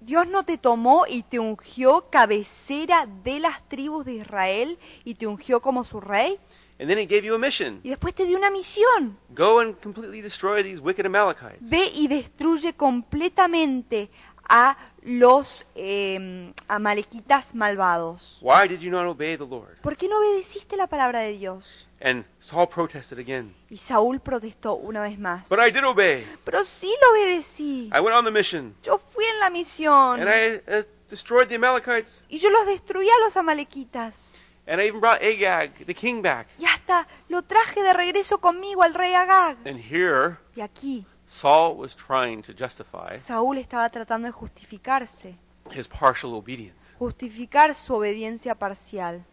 Dios 0.00 0.28
no 0.28 0.44
te 0.44 0.58
tomó 0.58 1.06
y 1.06 1.22
te 1.22 1.38
ungió 1.38 2.08
cabecera 2.10 3.08
de 3.24 3.40
las 3.40 3.66
tribus 3.68 4.04
de 4.04 4.14
Israel 4.14 4.78
y 5.04 5.14
te 5.14 5.26
ungió 5.26 5.60
como 5.60 5.84
su 5.84 6.00
rey. 6.00 6.38
And 6.78 6.88
then 6.88 6.98
he 6.98 7.06
gave 7.06 7.22
you 7.22 7.34
a 7.34 7.38
mission. 7.38 7.80
Y 7.82 7.88
después 7.88 8.14
te 8.14 8.26
dio 8.26 8.36
una 8.36 8.50
misión. 8.50 9.18
Go 9.30 9.60
and 9.60 9.80
completely 9.80 10.20
destroy 10.20 10.62
these 10.62 10.80
wicked 10.80 11.06
Amalekites. 11.06 11.58
Ve 11.60 11.90
y 11.94 12.06
destruye 12.06 12.74
completamente 12.74 14.10
a 14.48 14.76
los 15.06 15.64
eh, 15.76 16.52
amalequitas 16.66 17.54
malvados. 17.54 18.38
Why 18.42 18.66
did 18.68 18.80
you 18.80 18.90
not 18.90 19.06
obey 19.06 19.36
the 19.36 19.46
Lord? 19.46 19.76
¿Por 19.80 19.96
qué 19.96 20.08
no 20.08 20.18
obedeciste 20.18 20.76
la 20.76 20.88
palabra 20.88 21.20
de 21.20 21.38
Dios? 21.38 21.88
And 22.00 22.24
Saul 22.40 22.68
protested 22.68 23.18
again. 23.18 23.54
Y 23.70 23.76
Saúl 23.76 24.20
protestó 24.20 24.74
una 24.74 25.02
vez 25.02 25.18
más. 25.18 25.48
But 25.48 25.60
I 25.60 25.70
did 25.70 25.84
obey. 25.84 26.26
Pero 26.44 26.64
sí 26.64 26.92
lo 27.00 27.12
obedecí. 27.12 27.88
I 27.94 28.00
went 28.00 28.16
on 28.16 28.24
the 28.24 28.32
mission. 28.32 28.74
Yo 28.82 28.98
fui 28.98 29.24
en 29.24 29.38
la 29.38 29.48
misión. 29.48 30.20
And 30.20 30.28
I 30.28 30.56
uh, 30.70 30.82
destroyed 31.08 31.46
the 31.46 31.54
Amalekites. 31.54 32.24
Y 32.28 32.38
yo 32.38 32.50
los 32.50 32.66
destruí 32.66 33.08
a 33.08 33.24
los 33.24 33.36
amalequitas. 33.36 34.32
And 34.66 34.80
I 34.80 34.88
even 34.88 35.00
brought 35.00 35.22
Agag, 35.22 35.86
the 35.86 35.94
king, 35.94 36.20
back. 36.20 36.48
Y 36.58 36.64
hasta 36.64 37.06
lo 37.28 37.42
traje 37.42 37.80
de 37.84 37.92
regreso 37.92 38.38
conmigo 38.38 38.82
al 38.82 38.92
rey 38.92 39.14
Agag. 39.14 39.56
And 39.64 39.78
here, 39.78 40.38
Y 40.56 40.60
aquí 40.62 41.06
Saul 41.28 41.76
was 41.76 41.94
trying 41.96 42.42
to 42.42 42.52
justify 42.52 43.16
Saúl 43.18 43.58
estaba 43.58 43.90
tratando 43.90 44.26
de 44.28 44.32
justificarse, 44.32 45.34
his 45.72 45.88
partial 45.88 46.34
obedience. 46.34 46.94
justificar 46.98 47.74
su 47.74 47.94
obediencia 47.94 48.54
parcial. 48.54 49.24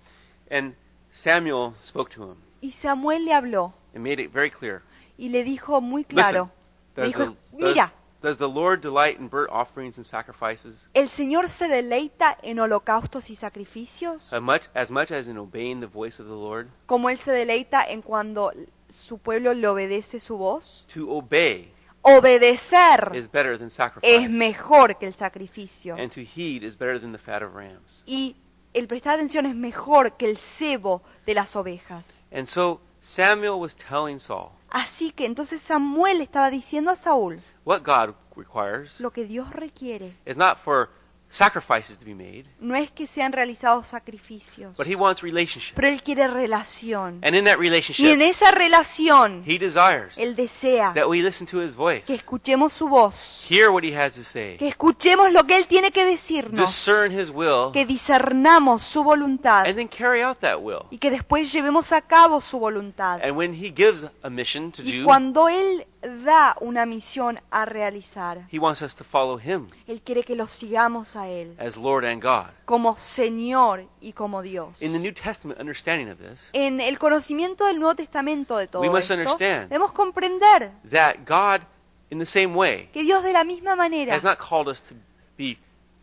And 0.50 0.76
Samuel 1.12 1.74
spoke 1.84 2.10
to 2.16 2.24
him 2.32 2.38
Y 2.62 2.72
Samuel 2.72 3.26
le 3.26 3.34
habló 3.34 3.74
and 3.94 4.04
made 4.04 4.20
it 4.22 4.32
very 4.32 4.50
clear. 4.50 4.82
y 5.18 5.30
le 5.30 5.44
dijo 5.44 5.82
muy 5.82 6.04
claro, 6.04 6.50
le 6.96 7.04
Does 7.04 7.08
dijo, 7.14 7.20
the, 7.20 7.26
does, 7.64 7.76
mira, 7.76 7.94
does 8.22 8.38
the 8.38 8.48
Lord 8.50 8.82
delight 8.82 9.20
in 9.20 9.28
burnt 9.28 9.52
offerings 9.52 9.98
and 9.98 10.06
sacrifices 10.06 10.88
¿el 10.96 11.10
Señor 11.10 11.50
se 11.50 11.68
deleita 11.68 12.38
en 12.42 12.58
holocaustos 12.60 13.30
y 13.30 13.36
sacrificios? 13.36 14.34
as 14.34 14.42
much, 14.42 14.64
as 14.74 14.90
much 14.90 15.12
as 15.12 15.28
in 15.28 15.38
obeying 15.38 15.80
the 15.80 15.88
voice 15.88 16.20
of 16.20 16.28
the 16.28 16.34
Lord? 16.34 16.70
Como 16.88 17.10
Él 17.10 17.20
se 17.20 17.32
deleita 17.32 17.84
en 17.86 18.02
cuando 18.02 18.52
su 18.90 19.20
pueblo 19.20 19.54
le 19.54 19.68
obedece 19.68 20.20
su 20.20 20.38
voz? 20.38 20.88
To 20.94 21.10
obey 21.12 21.72
Obedecer 22.04 23.12
is 23.16 23.32
better 23.32 23.58
than 23.58 23.70
sacrifice. 23.70 24.16
es 24.16 24.30
mejor 24.30 24.98
que 24.98 25.08
el 25.08 25.14
sacrificio. 25.14 25.96
And 25.96 26.12
to 26.12 26.22
heed 26.22 26.64
is 26.64 26.78
better 26.78 27.00
than 27.00 27.12
the 27.12 27.18
fat 27.18 27.42
of 27.42 27.56
rams. 27.56 28.04
Y 28.06 28.36
el 28.74 28.88
prestar 28.88 29.16
atención 29.16 29.46
es 29.46 29.56
mejor 29.56 30.18
que 30.18 30.30
el 30.30 30.38
cebo 30.38 31.02
de 31.26 31.34
las 31.34 31.56
ovejas. 31.56 32.26
And 32.32 32.46
so 32.46 32.82
Samuel 33.00 33.60
was 33.60 33.76
telling 33.76 34.20
Saul 34.20 34.52
Así 34.70 35.12
que 35.12 35.26
entonces 35.26 35.62
Samuel 35.62 36.22
estaba 36.22 36.50
diciendo 36.50 36.90
a 36.90 36.96
Saúl, 36.96 37.40
what 37.64 37.84
God 37.84 38.16
requires 38.36 39.00
lo 39.00 39.12
que 39.12 39.26
Dios 39.26 39.52
requiere 39.52 40.16
is 40.26 40.36
not 40.36 40.58
for 40.58 40.90
sacrifices 41.34 41.98
to 41.98 42.06
be 42.06 42.14
made, 42.14 42.46
no 42.60 42.76
es 42.76 42.92
que 42.92 43.08
sean 43.08 43.32
realizados 43.32 43.88
sacrificios, 43.88 44.76
but 44.78 44.88
he 44.88 44.96
wants 44.96 45.22
relationship. 45.24 45.74
pero 45.76 45.88
Él 45.88 46.04
quiere 46.04 46.28
relación. 46.28 47.20
And 47.24 47.36
in 47.36 47.46
that 47.46 47.54
Y 47.54 47.56
en 47.56 47.60
relationship, 47.60 48.22
esa 48.22 48.52
relación, 48.52 49.44
he 49.46 49.58
desires 49.58 50.18
Él 50.18 50.36
desea 50.36 50.94
that 50.94 51.08
we 51.08 51.22
listen 51.22 51.48
to 51.48 51.60
his 51.60 51.76
voice, 51.76 52.04
que 52.06 52.16
escuchemos 52.16 52.74
su 52.74 52.88
voz, 52.88 53.46
hear 53.50 53.70
what 53.70 53.84
he 53.84 53.98
has 53.98 54.14
to 54.14 54.24
say, 54.24 54.58
que 54.58 54.68
escuchemos 54.68 55.32
lo 55.32 55.46
que 55.46 55.58
Él 55.58 55.68
tiene 55.68 55.92
que 55.92 56.06
decirnos, 56.06 56.60
discern 56.60 57.12
his 57.12 57.32
will, 57.32 57.72
que 57.74 57.86
discernamos 57.86 58.84
su 58.84 59.04
voluntad 59.04 59.66
and 59.66 59.76
then 59.76 59.88
carry 59.88 60.22
out 60.22 60.38
that 60.40 60.60
will. 60.60 60.86
y 60.92 61.00
que 61.00 61.10
después 61.10 61.52
llevemos 61.52 61.92
a 61.92 62.02
cabo 62.02 62.42
su 62.42 62.60
voluntad. 62.60 63.22
And 63.24 63.36
when 63.36 63.54
he 63.54 63.74
gives 63.76 64.06
a 64.22 64.30
mission 64.30 64.72
to 64.72 64.84
Y 64.84 65.00
do, 65.00 65.06
cuando 65.06 65.50
Él 65.50 65.88
da 66.26 66.56
una 66.62 66.86
misión 66.86 67.40
a 67.52 67.66
realizar, 67.66 68.46
he 68.52 68.60
wants 68.60 68.82
us 68.82 68.94
to 68.96 69.04
follow 69.04 69.38
him 69.40 69.68
Él 69.88 70.02
quiere 70.02 70.24
que 70.24 70.36
lo 70.36 70.48
sigamos 70.48 71.16
a 71.16 71.30
Él 71.30 71.56
as 71.60 71.78
Lord 71.78 72.06
and 72.06 72.22
God. 72.22 72.48
como 72.66 72.98
Señor 72.98 73.86
y 74.02 74.14
como 74.14 74.42
Dios. 74.42 74.82
In 74.82 74.92
the 74.94 75.00
New 75.00 75.14
Testament 75.14 75.60
understanding 75.60 76.10
of 76.10 76.18
this, 76.20 76.50
En 76.54 76.82
el 76.82 77.00
conocimiento 77.00 77.66
del 77.66 77.80
Nuevo 77.80 77.96
Testamento 77.96 78.58
de 78.58 78.68
todo 78.68 78.82
We 78.82 78.90
must 78.90 79.10
esto, 79.12 79.14
understand. 79.14 79.70
debemos 79.70 79.94
comprender 79.94 80.72
that 80.92 81.16
God, 81.26 81.62
in 82.10 82.20
the 82.20 82.26
same 82.26 82.54
way, 82.56 82.90
que 82.94 83.04
Dios 83.04 83.24
de 83.24 83.32
la 83.34 83.44
misma 83.44 83.76
manera 83.76 84.14
has 84.14 84.24
not 84.24 84.38
called 84.38 84.68
us 84.68 84.82
to 84.84 84.96
be 85.38 85.58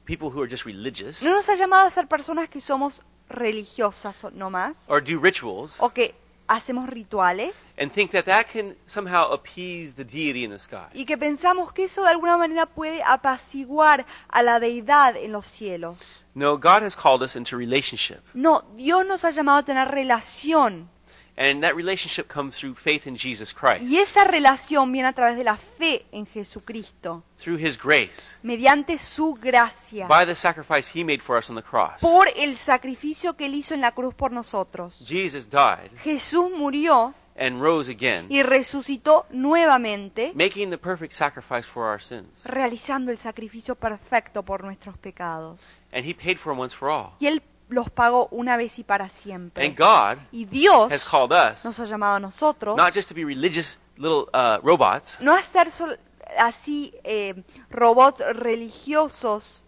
people 0.07 0.29
who 0.31 0.41
are 0.43 0.51
just 0.51 0.65
religious 0.65 1.23
no 1.23 1.31
nos 1.35 1.49
ha 1.49 1.55
llamado 1.55 1.87
a 1.87 1.91
ser 1.91 2.09
personas 2.09 2.49
que 2.49 2.61
somos 2.61 3.03
religiosas 3.29 4.25
o- 4.25 4.31
no 4.31 4.51
más, 4.51 4.85
or 4.89 5.01
do 5.03 5.21
rituals 5.21 5.77
o 5.79 5.91
que 5.91 6.15
hacemos 6.51 6.89
rituales 6.89 7.55
and 7.79 7.93
think 7.93 8.11
that 8.11 8.25
that 8.25 8.47
can 8.53 8.77
somehow 8.85 9.33
appease 9.33 9.95
the 9.95 10.05
deity 10.05 10.45
in 10.45 10.51
the 10.51 10.59
sky. 10.59 10.89
y 10.93 11.05
que 11.05 11.17
pensamos 11.17 11.73
que 11.73 11.85
eso 11.85 12.03
de 12.03 12.11
alguna 12.11 12.37
manera 12.37 12.67
puede 12.67 13.03
apaciguar 13.05 14.05
a 14.29 14.43
la 14.43 14.59
deidad 14.59 15.17
en 15.17 15.33
los 15.33 15.47
cielos. 15.47 15.97
No, 16.35 16.57
God 16.59 16.83
has 16.83 16.97
called 16.97 17.23
us 17.23 17.37
into 17.37 17.57
relationship. 17.57 18.19
No, 18.35 18.65
Dios 18.77 19.07
nos 19.07 19.25
ha 19.25 19.31
llamado 19.31 19.59
a 19.59 19.63
tener 19.65 19.89
relación 19.89 20.89
And 21.37 21.63
that 21.63 21.75
relationship 21.75 22.29
comes 22.29 22.59
through 22.59 22.75
faith 22.75 23.07
in 23.07 23.17
Jesus 23.17 23.55
Christ, 23.55 23.83
y 23.83 23.99
esa 23.99 24.25
relación 24.25 24.93
viene 24.93 25.09
a 25.09 25.13
través 25.15 25.37
de 25.37 25.45
la 25.45 25.57
fe 25.57 26.05
en 26.13 26.27
Jesucristo, 26.27 27.23
through 27.43 27.59
his 27.59 27.79
grace, 27.83 28.37
mediante 28.43 28.99
su 28.99 29.35
gracia, 29.41 30.07
by 30.07 30.27
the 30.27 30.35
sacrifice 30.35 30.91
he 30.95 31.03
made 31.03 31.21
for 31.21 31.39
us 31.39 31.49
on 31.49 31.57
the 31.57 31.63
cross. 31.63 32.01
por 32.01 32.29
el 32.37 32.57
sacrificio 32.57 33.37
que 33.37 33.47
él 33.47 33.55
hizo 33.55 33.73
en 33.75 33.81
la 33.81 33.93
cruz 33.93 34.15
por 34.15 34.33
nosotros. 34.33 35.03
Jesus 35.07 35.49
died 35.49 35.91
Jesús 36.03 36.51
murió 36.51 37.15
and 37.39 37.63
rose 37.63 37.91
again, 37.91 38.27
y 38.29 38.43
resucitó 38.43 39.25
nuevamente, 39.31 40.33
making 40.35 40.69
the 40.69 40.77
perfect 40.77 41.15
sacrifice 41.15 41.67
for 41.67 41.85
our 41.85 42.01
sins. 42.03 42.45
realizando 42.45 43.11
el 43.11 43.19
sacrificio 43.19 43.77
perfecto 43.77 44.43
por 44.43 44.63
nuestros 44.63 44.99
pecados. 44.99 45.81
And 45.93 46.05
he 46.05 46.13
paid 46.13 46.37
for 46.37 46.53
them 46.53 46.61
once 46.61 46.77
for 46.77 46.91
all. 46.91 47.13
Y 47.19 47.29
él 47.29 47.43
los 47.71 47.91
pagó 47.91 48.29
una 48.31 48.57
vez 48.57 48.79
y 48.79 48.85
para 48.85 49.09
siempre. 49.09 49.65
And 49.67 49.77
God 49.79 50.19
Y 50.33 50.45
Dios 50.45 50.93
has 50.93 51.09
called 51.09 51.33
us 51.33 51.65
nos 51.65 51.79
ha 51.79 51.85
llamado 51.85 52.17
a 52.17 52.21
nosotros 52.21 52.77
not 52.77 52.95
just 52.95 53.09
to 53.09 53.15
be 53.15 53.25
religious 53.25 53.79
little 53.97 54.27
uh, 54.35 54.59
robots, 54.63 55.17
no 55.21 55.35
a 55.35 55.43
ser 55.43 55.71
sol- 55.71 55.99
así 56.39 56.95
eh, 57.05 57.35
robots 57.71 58.21
religiosos 58.35 59.63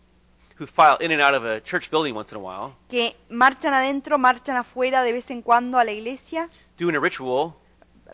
who 0.59 0.67
file 0.67 0.97
in 1.01 1.11
and 1.13 1.21
out 1.21 1.35
of 1.35 1.45
a 1.45 1.61
church 1.63 1.91
building 1.91 2.15
once 2.15 2.33
in 2.33 2.37
a 2.37 2.41
while, 2.41 2.75
que 2.89 3.17
marchan 3.31 3.75
adentro, 3.75 4.19
marchan 4.19 4.57
afuera 4.57 5.03
de 5.03 5.13
vez 5.13 5.31
en 5.31 5.43
cuando 5.43 5.79
a 5.79 5.85
la 5.85 5.93
iglesia, 5.93 6.49
doing 6.79 6.95
a 6.95 7.01
ritual 7.01 7.55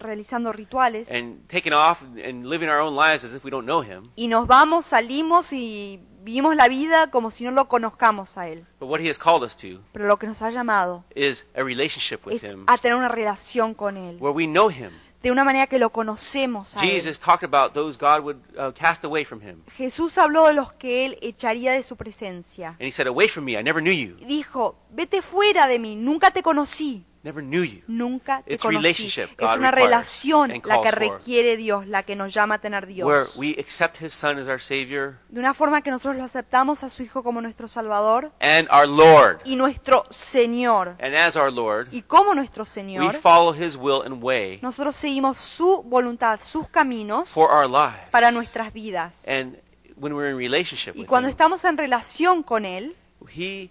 realizando 0.00 0.52
rituales. 0.52 1.10
and 1.10 1.46
taking 1.48 1.72
off 1.72 2.02
and 2.24 2.48
living 2.48 2.68
our 2.68 2.80
own 2.80 2.94
lives 2.94 3.24
as 3.24 3.32
if 3.32 3.44
we 3.44 3.50
don't 3.50 3.66
know 3.66 3.82
Him. 3.82 4.04
Y 4.16 4.28
nos 4.28 4.46
vamos, 4.46 4.86
salimos 4.86 5.52
y 5.52 6.00
vivimos 6.22 6.56
la 6.56 6.68
vida 6.68 7.10
como 7.10 7.30
si 7.30 7.44
no 7.44 7.50
lo 7.50 7.68
conozcamos 7.68 8.36
a 8.36 8.48
Él. 8.48 8.64
But 8.80 8.88
what 8.88 9.00
He 9.00 9.08
has 9.08 9.18
called 9.18 9.42
us 9.42 9.56
to 9.56 9.80
Pero 9.92 10.06
lo 10.06 10.18
que 10.18 10.26
nos 10.26 10.42
ha 10.42 10.50
llamado 10.50 11.04
is 11.14 11.46
a 11.56 11.62
relationship 11.62 12.26
with 12.26 12.34
es 12.34 12.44
Him 12.44 12.64
a 12.66 12.78
tener 12.78 12.96
una 12.96 13.08
relación 13.08 13.74
con 13.74 13.96
Él, 13.96 14.16
where 14.20 14.34
we 14.34 14.46
know 14.46 14.70
Him. 14.70 14.90
de 15.22 15.32
una 15.32 15.42
manera 15.42 15.66
que 15.66 15.78
lo 15.78 15.90
conocemos 15.90 16.76
a 16.76 16.80
Él. 16.80 16.90
Jesus 16.90 17.18
talked 17.18 17.42
about 17.42 17.72
those 17.72 17.98
God 17.98 18.22
would 18.22 18.36
uh, 18.56 18.72
cast 18.72 19.04
away 19.04 19.24
from 19.24 19.40
Him. 19.40 19.62
Jesús 19.76 20.16
habló 20.16 20.46
de 20.46 20.54
los 20.54 20.72
que 20.74 21.06
Él 21.06 21.18
echaría 21.20 21.72
de 21.72 21.82
su 21.82 21.96
presencia. 21.96 22.68
And 22.78 22.82
He 22.82 22.92
said, 22.92 23.06
Away 23.06 23.28
from 23.28 23.44
me, 23.44 23.58
I 23.58 23.62
never 23.62 23.82
knew 23.82 23.92
you. 23.92 24.16
Y 24.20 24.26
dijo, 24.26 24.76
vete 24.90 25.22
fuera 25.22 25.66
de 25.66 25.78
mí, 25.78 25.96
nunca 25.96 26.30
te 26.30 26.42
conocí, 26.42 27.04
Never 27.24 27.42
knew 27.42 27.64
you. 27.64 27.82
nunca 27.88 28.42
te 28.42 28.54
It's 28.54 28.62
conocí. 28.62 28.76
relationship 28.78 29.30
Es 29.32 29.36
God 29.38 29.58
una 29.58 29.70
requires 29.72 29.74
relación 29.90 30.62
la 30.64 30.82
que 30.82 30.90
requiere 30.92 31.56
Dios, 31.56 31.86
la 31.88 32.04
que 32.04 32.14
nos 32.14 32.32
llama 32.32 32.54
a 32.54 32.58
tener 32.60 32.84
Where 32.84 32.94
Dios. 32.94 33.36
we 33.36 33.56
accept 33.58 34.00
His 34.00 34.14
Son 34.14 34.38
as 34.38 34.46
our 34.46 34.60
Savior 34.60 35.18
De 35.28 35.40
una 35.40 35.52
forma 35.52 35.82
que 35.82 35.90
nosotros 35.90 36.16
lo 36.16 36.22
aceptamos 36.24 36.84
a 36.84 36.88
su 36.88 37.02
Hijo 37.02 37.24
como 37.24 37.40
nuestro 37.40 37.66
Salvador 37.66 38.30
and 38.40 38.68
our 38.70 38.86
Lord. 38.86 39.40
y 39.44 39.56
nuestro 39.56 40.04
Señor. 40.10 40.96
And 41.00 41.14
as 41.16 41.36
our 41.36 41.52
Lord, 41.52 41.88
Y 41.90 42.02
como 42.02 42.34
nuestro 42.34 42.62
we 42.62 42.70
Señor, 42.70 43.14
follow 43.20 43.52
His 43.52 43.76
will 43.76 44.02
and 44.04 44.22
way 44.22 44.60
nosotros 44.62 44.94
seguimos 44.94 45.38
su 45.38 45.82
voluntad, 45.82 46.38
sus 46.40 46.68
caminos 46.68 47.28
for 47.28 47.50
our 47.50 47.66
lives. 47.68 48.08
para 48.12 48.30
nuestras 48.30 48.72
vidas. 48.72 49.26
And 49.26 49.56
when 49.96 50.12
we're 50.14 50.30
in 50.30 50.36
relationship 50.36 50.94
Y 50.94 51.00
with 51.00 51.08
cuando 51.08 51.28
Him, 51.28 51.32
estamos 51.32 51.64
en 51.64 51.76
relación 51.76 52.44
con 52.44 52.64
Él, 52.64 52.94
He 53.36 53.70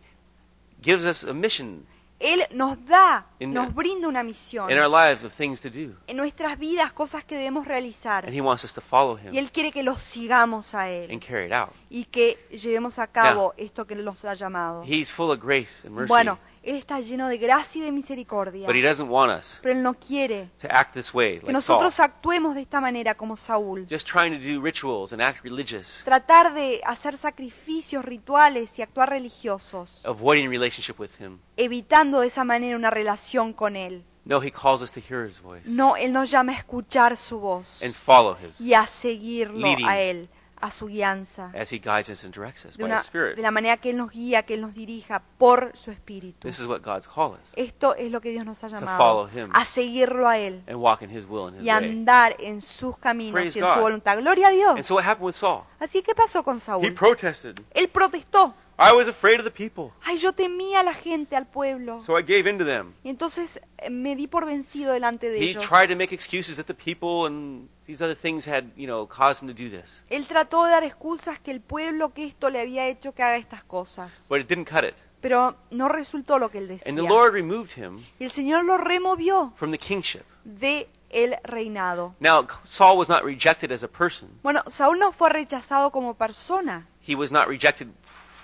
gives 0.84 1.06
us 1.06 1.24
a 1.24 1.34
mission 1.34 1.86
Él 2.20 2.44
nos 2.52 2.84
da, 2.88 3.28
In 3.40 3.54
nos 3.54 3.74
brinda 3.76 4.08
una 4.08 4.24
misión. 4.24 4.72
in 4.72 4.78
our 4.80 4.90
lives 4.90 5.24
things 5.36 5.62
to 5.62 5.70
do. 5.70 5.96
En 6.08 6.18
nuestras 6.18 6.58
vidas, 6.58 6.92
cosas 6.92 7.24
que 7.24 7.36
debemos 7.36 7.68
realizar. 7.68 8.26
And 8.26 8.34
He 8.36 8.42
wants 8.42 8.64
us 8.64 8.74
to 8.74 8.82
follow 8.82 9.18
Y 9.20 9.28
Him 9.28 9.38
Él 9.38 9.52
quiere 9.52 9.72
que 9.72 9.84
los 9.84 10.02
sigamos 10.02 10.74
a 10.74 10.86
and 10.86 11.12
Él 11.12 11.20
carry 11.20 11.46
it 11.46 11.54
out. 11.54 11.70
y 11.90 12.06
que 12.06 12.38
llevemos 12.50 12.98
a 12.98 13.06
cabo 13.08 13.54
esto 13.58 13.86
que 13.86 13.94
Él 13.94 14.04
nos 14.04 14.26
ha 14.26 14.34
llamado. 14.34 14.84
He's 14.84 15.12
full 15.12 15.30
of 15.32 15.40
grace 15.40 15.86
and 15.86 15.96
mercy, 15.96 16.08
Bueno, 16.10 16.40
Él 16.68 16.76
está 16.76 17.00
lleno 17.00 17.30
de 17.30 17.38
gracia 17.38 17.80
y 17.82 17.86
de 17.86 17.92
misericordia. 17.94 18.68
but 18.68 18.76
He 18.76 18.82
doesn't 18.82 19.10
want 19.10 19.32
us 19.32 19.60
Pero 19.62 19.74
Él 19.74 19.82
no 19.82 19.94
quiere 19.94 20.50
to 20.62 20.68
act 20.70 20.94
this 20.94 21.14
way 21.14 21.40
que 21.40 21.48
like 21.48 21.48
Saul, 21.48 21.54
nosotros 21.54 22.00
actuemos 22.02 22.56
de 22.56 22.62
esta 22.62 22.82
manera 22.82 23.16
como 23.16 23.38
Saúl. 23.38 23.88
just 23.90 24.06
trying 24.06 24.32
to 24.32 24.38
do 24.46 24.62
rituals 24.62 25.14
and 25.14 25.22
act 25.22 25.44
religious, 25.44 26.02
Tratar 26.04 26.54
de 26.54 26.82
hacer 26.86 27.18
sacrificios 27.18 28.04
rituales 28.04 28.78
y 28.78 28.82
actuar 28.82 29.10
religiosos, 29.10 30.02
avoiding 30.06 30.50
relationship 30.50 31.00
with 31.00 31.12
Him. 31.20 31.40
evitando 31.56 32.20
de 32.20 32.28
esa 32.28 32.44
manera 32.44 32.76
una 32.76 32.90
relación 32.90 33.54
con 33.54 33.76
Él. 33.76 34.04
No, 34.26 34.42
He 34.44 34.52
calls 34.52 34.82
us 34.82 34.92
to 34.92 35.00
hear 35.00 35.26
His 35.26 35.40
voice 35.42 35.64
No, 35.70 35.96
Él 35.96 36.12
nos 36.12 36.30
llama 36.30 36.52
a 36.52 36.56
escuchar 36.56 37.16
su 37.16 37.40
voz 37.40 37.82
and 37.82 37.94
follow 37.94 38.36
His 38.46 38.60
y 38.60 38.74
a 38.74 38.86
seguirlo 38.88 39.60
Leading. 39.60 39.88
a 39.88 40.00
Él, 40.02 40.28
a 40.60 40.72
su 40.72 40.88
guianza, 40.88 41.52
as 41.60 41.72
He 41.72 41.78
guides 41.80 42.10
us 42.10 42.24
and 42.24 42.34
directs 42.34 42.66
us 42.66 42.78
de, 42.78 42.84
by 42.84 42.90
una- 42.90 43.00
His 43.00 43.06
Spirit. 43.08 43.36
de 43.36 43.42
la 43.42 43.52
manera 43.52 43.78
que 43.78 43.92
Él 43.92 43.98
nos 43.98 44.12
guía, 44.12 44.44
que 44.44 44.56
Él 44.56 44.62
nos 44.62 44.74
dirija 44.74 45.22
por 45.38 45.72
su 45.76 45.92
espíritu. 45.92 46.48
This 46.48 46.60
is 46.60 46.66
what 46.66 46.82
God's 46.82 47.08
called 47.08 47.34
us 47.40 47.54
Esto 47.56 47.94
es 47.96 48.12
lo 48.12 48.22
que 48.22 48.32
Dios 48.32 48.46
nos 48.46 48.64
ha 48.64 48.70
follow 48.70 49.28
llamado, 49.28 49.30
Him. 49.34 49.50
a 49.54 49.66
seguirlo 49.66 50.28
a 50.28 50.38
Él 50.40 50.64
and 50.68 50.78
walk 50.78 51.02
in 51.02 51.10
His 51.16 51.26
will 51.28 51.48
and 51.48 51.58
His 51.58 51.64
y 51.64 51.66
way. 51.68 51.72
andar 51.76 52.36
en 52.40 52.62
sus 52.62 52.98
caminos 52.98 53.34
Praise 53.34 53.56
y 53.56 53.60
en 53.60 53.66
God. 53.66 53.74
su 53.76 53.80
voluntad. 53.82 54.18
Gloria 54.18 54.48
a 54.48 54.50
And 54.50 54.58
Dios. 54.78 54.88
so 54.88 54.96
what 54.96 55.04
happened 55.06 55.26
with 55.28 55.36
Saul? 55.36 55.64
Así 55.80 56.02
que 56.02 56.16
pasó 56.16 56.44
con 56.44 56.58
He 56.58 56.62
Saúl. 56.62 56.94
protested. 56.94 57.60
Él 57.74 57.90
protestó. 57.90 58.54
I 58.80 58.92
was 58.94 59.08
afraid 59.08 59.40
of 59.40 59.44
the 59.44 59.52
people, 59.52 59.92
Ay, 60.06 60.18
yo 60.18 60.34
temía 60.34 60.82
a 60.82 60.84
la 60.84 60.94
gente, 60.94 61.36
al 61.36 61.48
pueblo. 61.48 62.00
so 62.00 62.16
I 62.18 62.22
gave 62.22 62.48
in 62.48 62.60
to 62.60 62.64
them. 62.66 62.94
Y 63.04 63.10
entonces 63.10 63.60
eh, 63.80 63.90
me 63.90 64.16
di 64.16 64.28
por 64.28 64.46
vencido 64.46 64.94
delante 64.94 65.30
de 65.32 65.40
He 65.40 65.50
ellos. 65.52 65.64
tried 65.68 65.90
to 65.90 65.96
make 65.96 66.14
excuses 66.14 66.58
that 66.58 66.66
the 66.68 66.76
people 66.76 67.26
and 67.26 67.68
these 67.88 68.04
other 68.04 68.16
things 68.16 68.48
had, 68.48 68.66
you 68.76 68.86
know, 68.86 69.08
caused 69.08 69.42
him 69.42 69.48
to 69.48 69.54
do 69.56 69.70
this. 69.70 70.04
Él 70.10 70.28
trató 70.28 70.66
de 70.66 70.72
dar 70.72 70.84
excusas 70.84 71.40
que 71.40 71.50
el 71.52 71.60
pueblo, 71.62 72.14
que 72.14 72.26
esto 72.28 72.50
le 72.52 72.62
había 72.62 72.86
hecho 72.88 73.14
que 73.16 73.24
haga 73.24 73.38
estas 73.38 73.64
cosas. 73.64 74.28
But 74.30 74.42
it 74.42 74.48
didn't 74.48 74.70
cut 74.70 74.84
it. 74.84 74.94
Pero 75.22 75.56
no 75.72 75.90
resultó 75.90 76.38
lo 76.38 76.52
que 76.52 76.60
él 76.60 76.68
decía. 76.68 76.88
And 76.88 76.96
the 77.00 77.04
Lord 77.08 77.34
removed 77.34 77.72
him 77.76 78.04
Y 78.20 78.26
el 78.26 78.32
Señor 78.32 78.64
lo 78.66 78.78
removió 78.78 79.54
from 79.56 79.72
the 79.72 79.80
kingship. 79.80 80.22
de 80.44 80.88
el 81.10 81.36
reinado. 81.44 82.14
Now, 82.20 82.46
Saul 82.64 82.98
was 83.00 83.10
not 83.10 83.24
rejected 83.24 83.72
as 83.72 83.82
a 83.82 83.88
person. 83.88 84.30
Bueno, 84.44 84.62
Saúl 84.68 85.00
no 85.00 85.12
fue 85.14 85.30
rechazado 85.30 85.90
como 85.92 86.14
persona. 86.14 86.86
He 87.02 87.16
was 87.16 87.32
not 87.32 87.48
rejected 87.48 87.88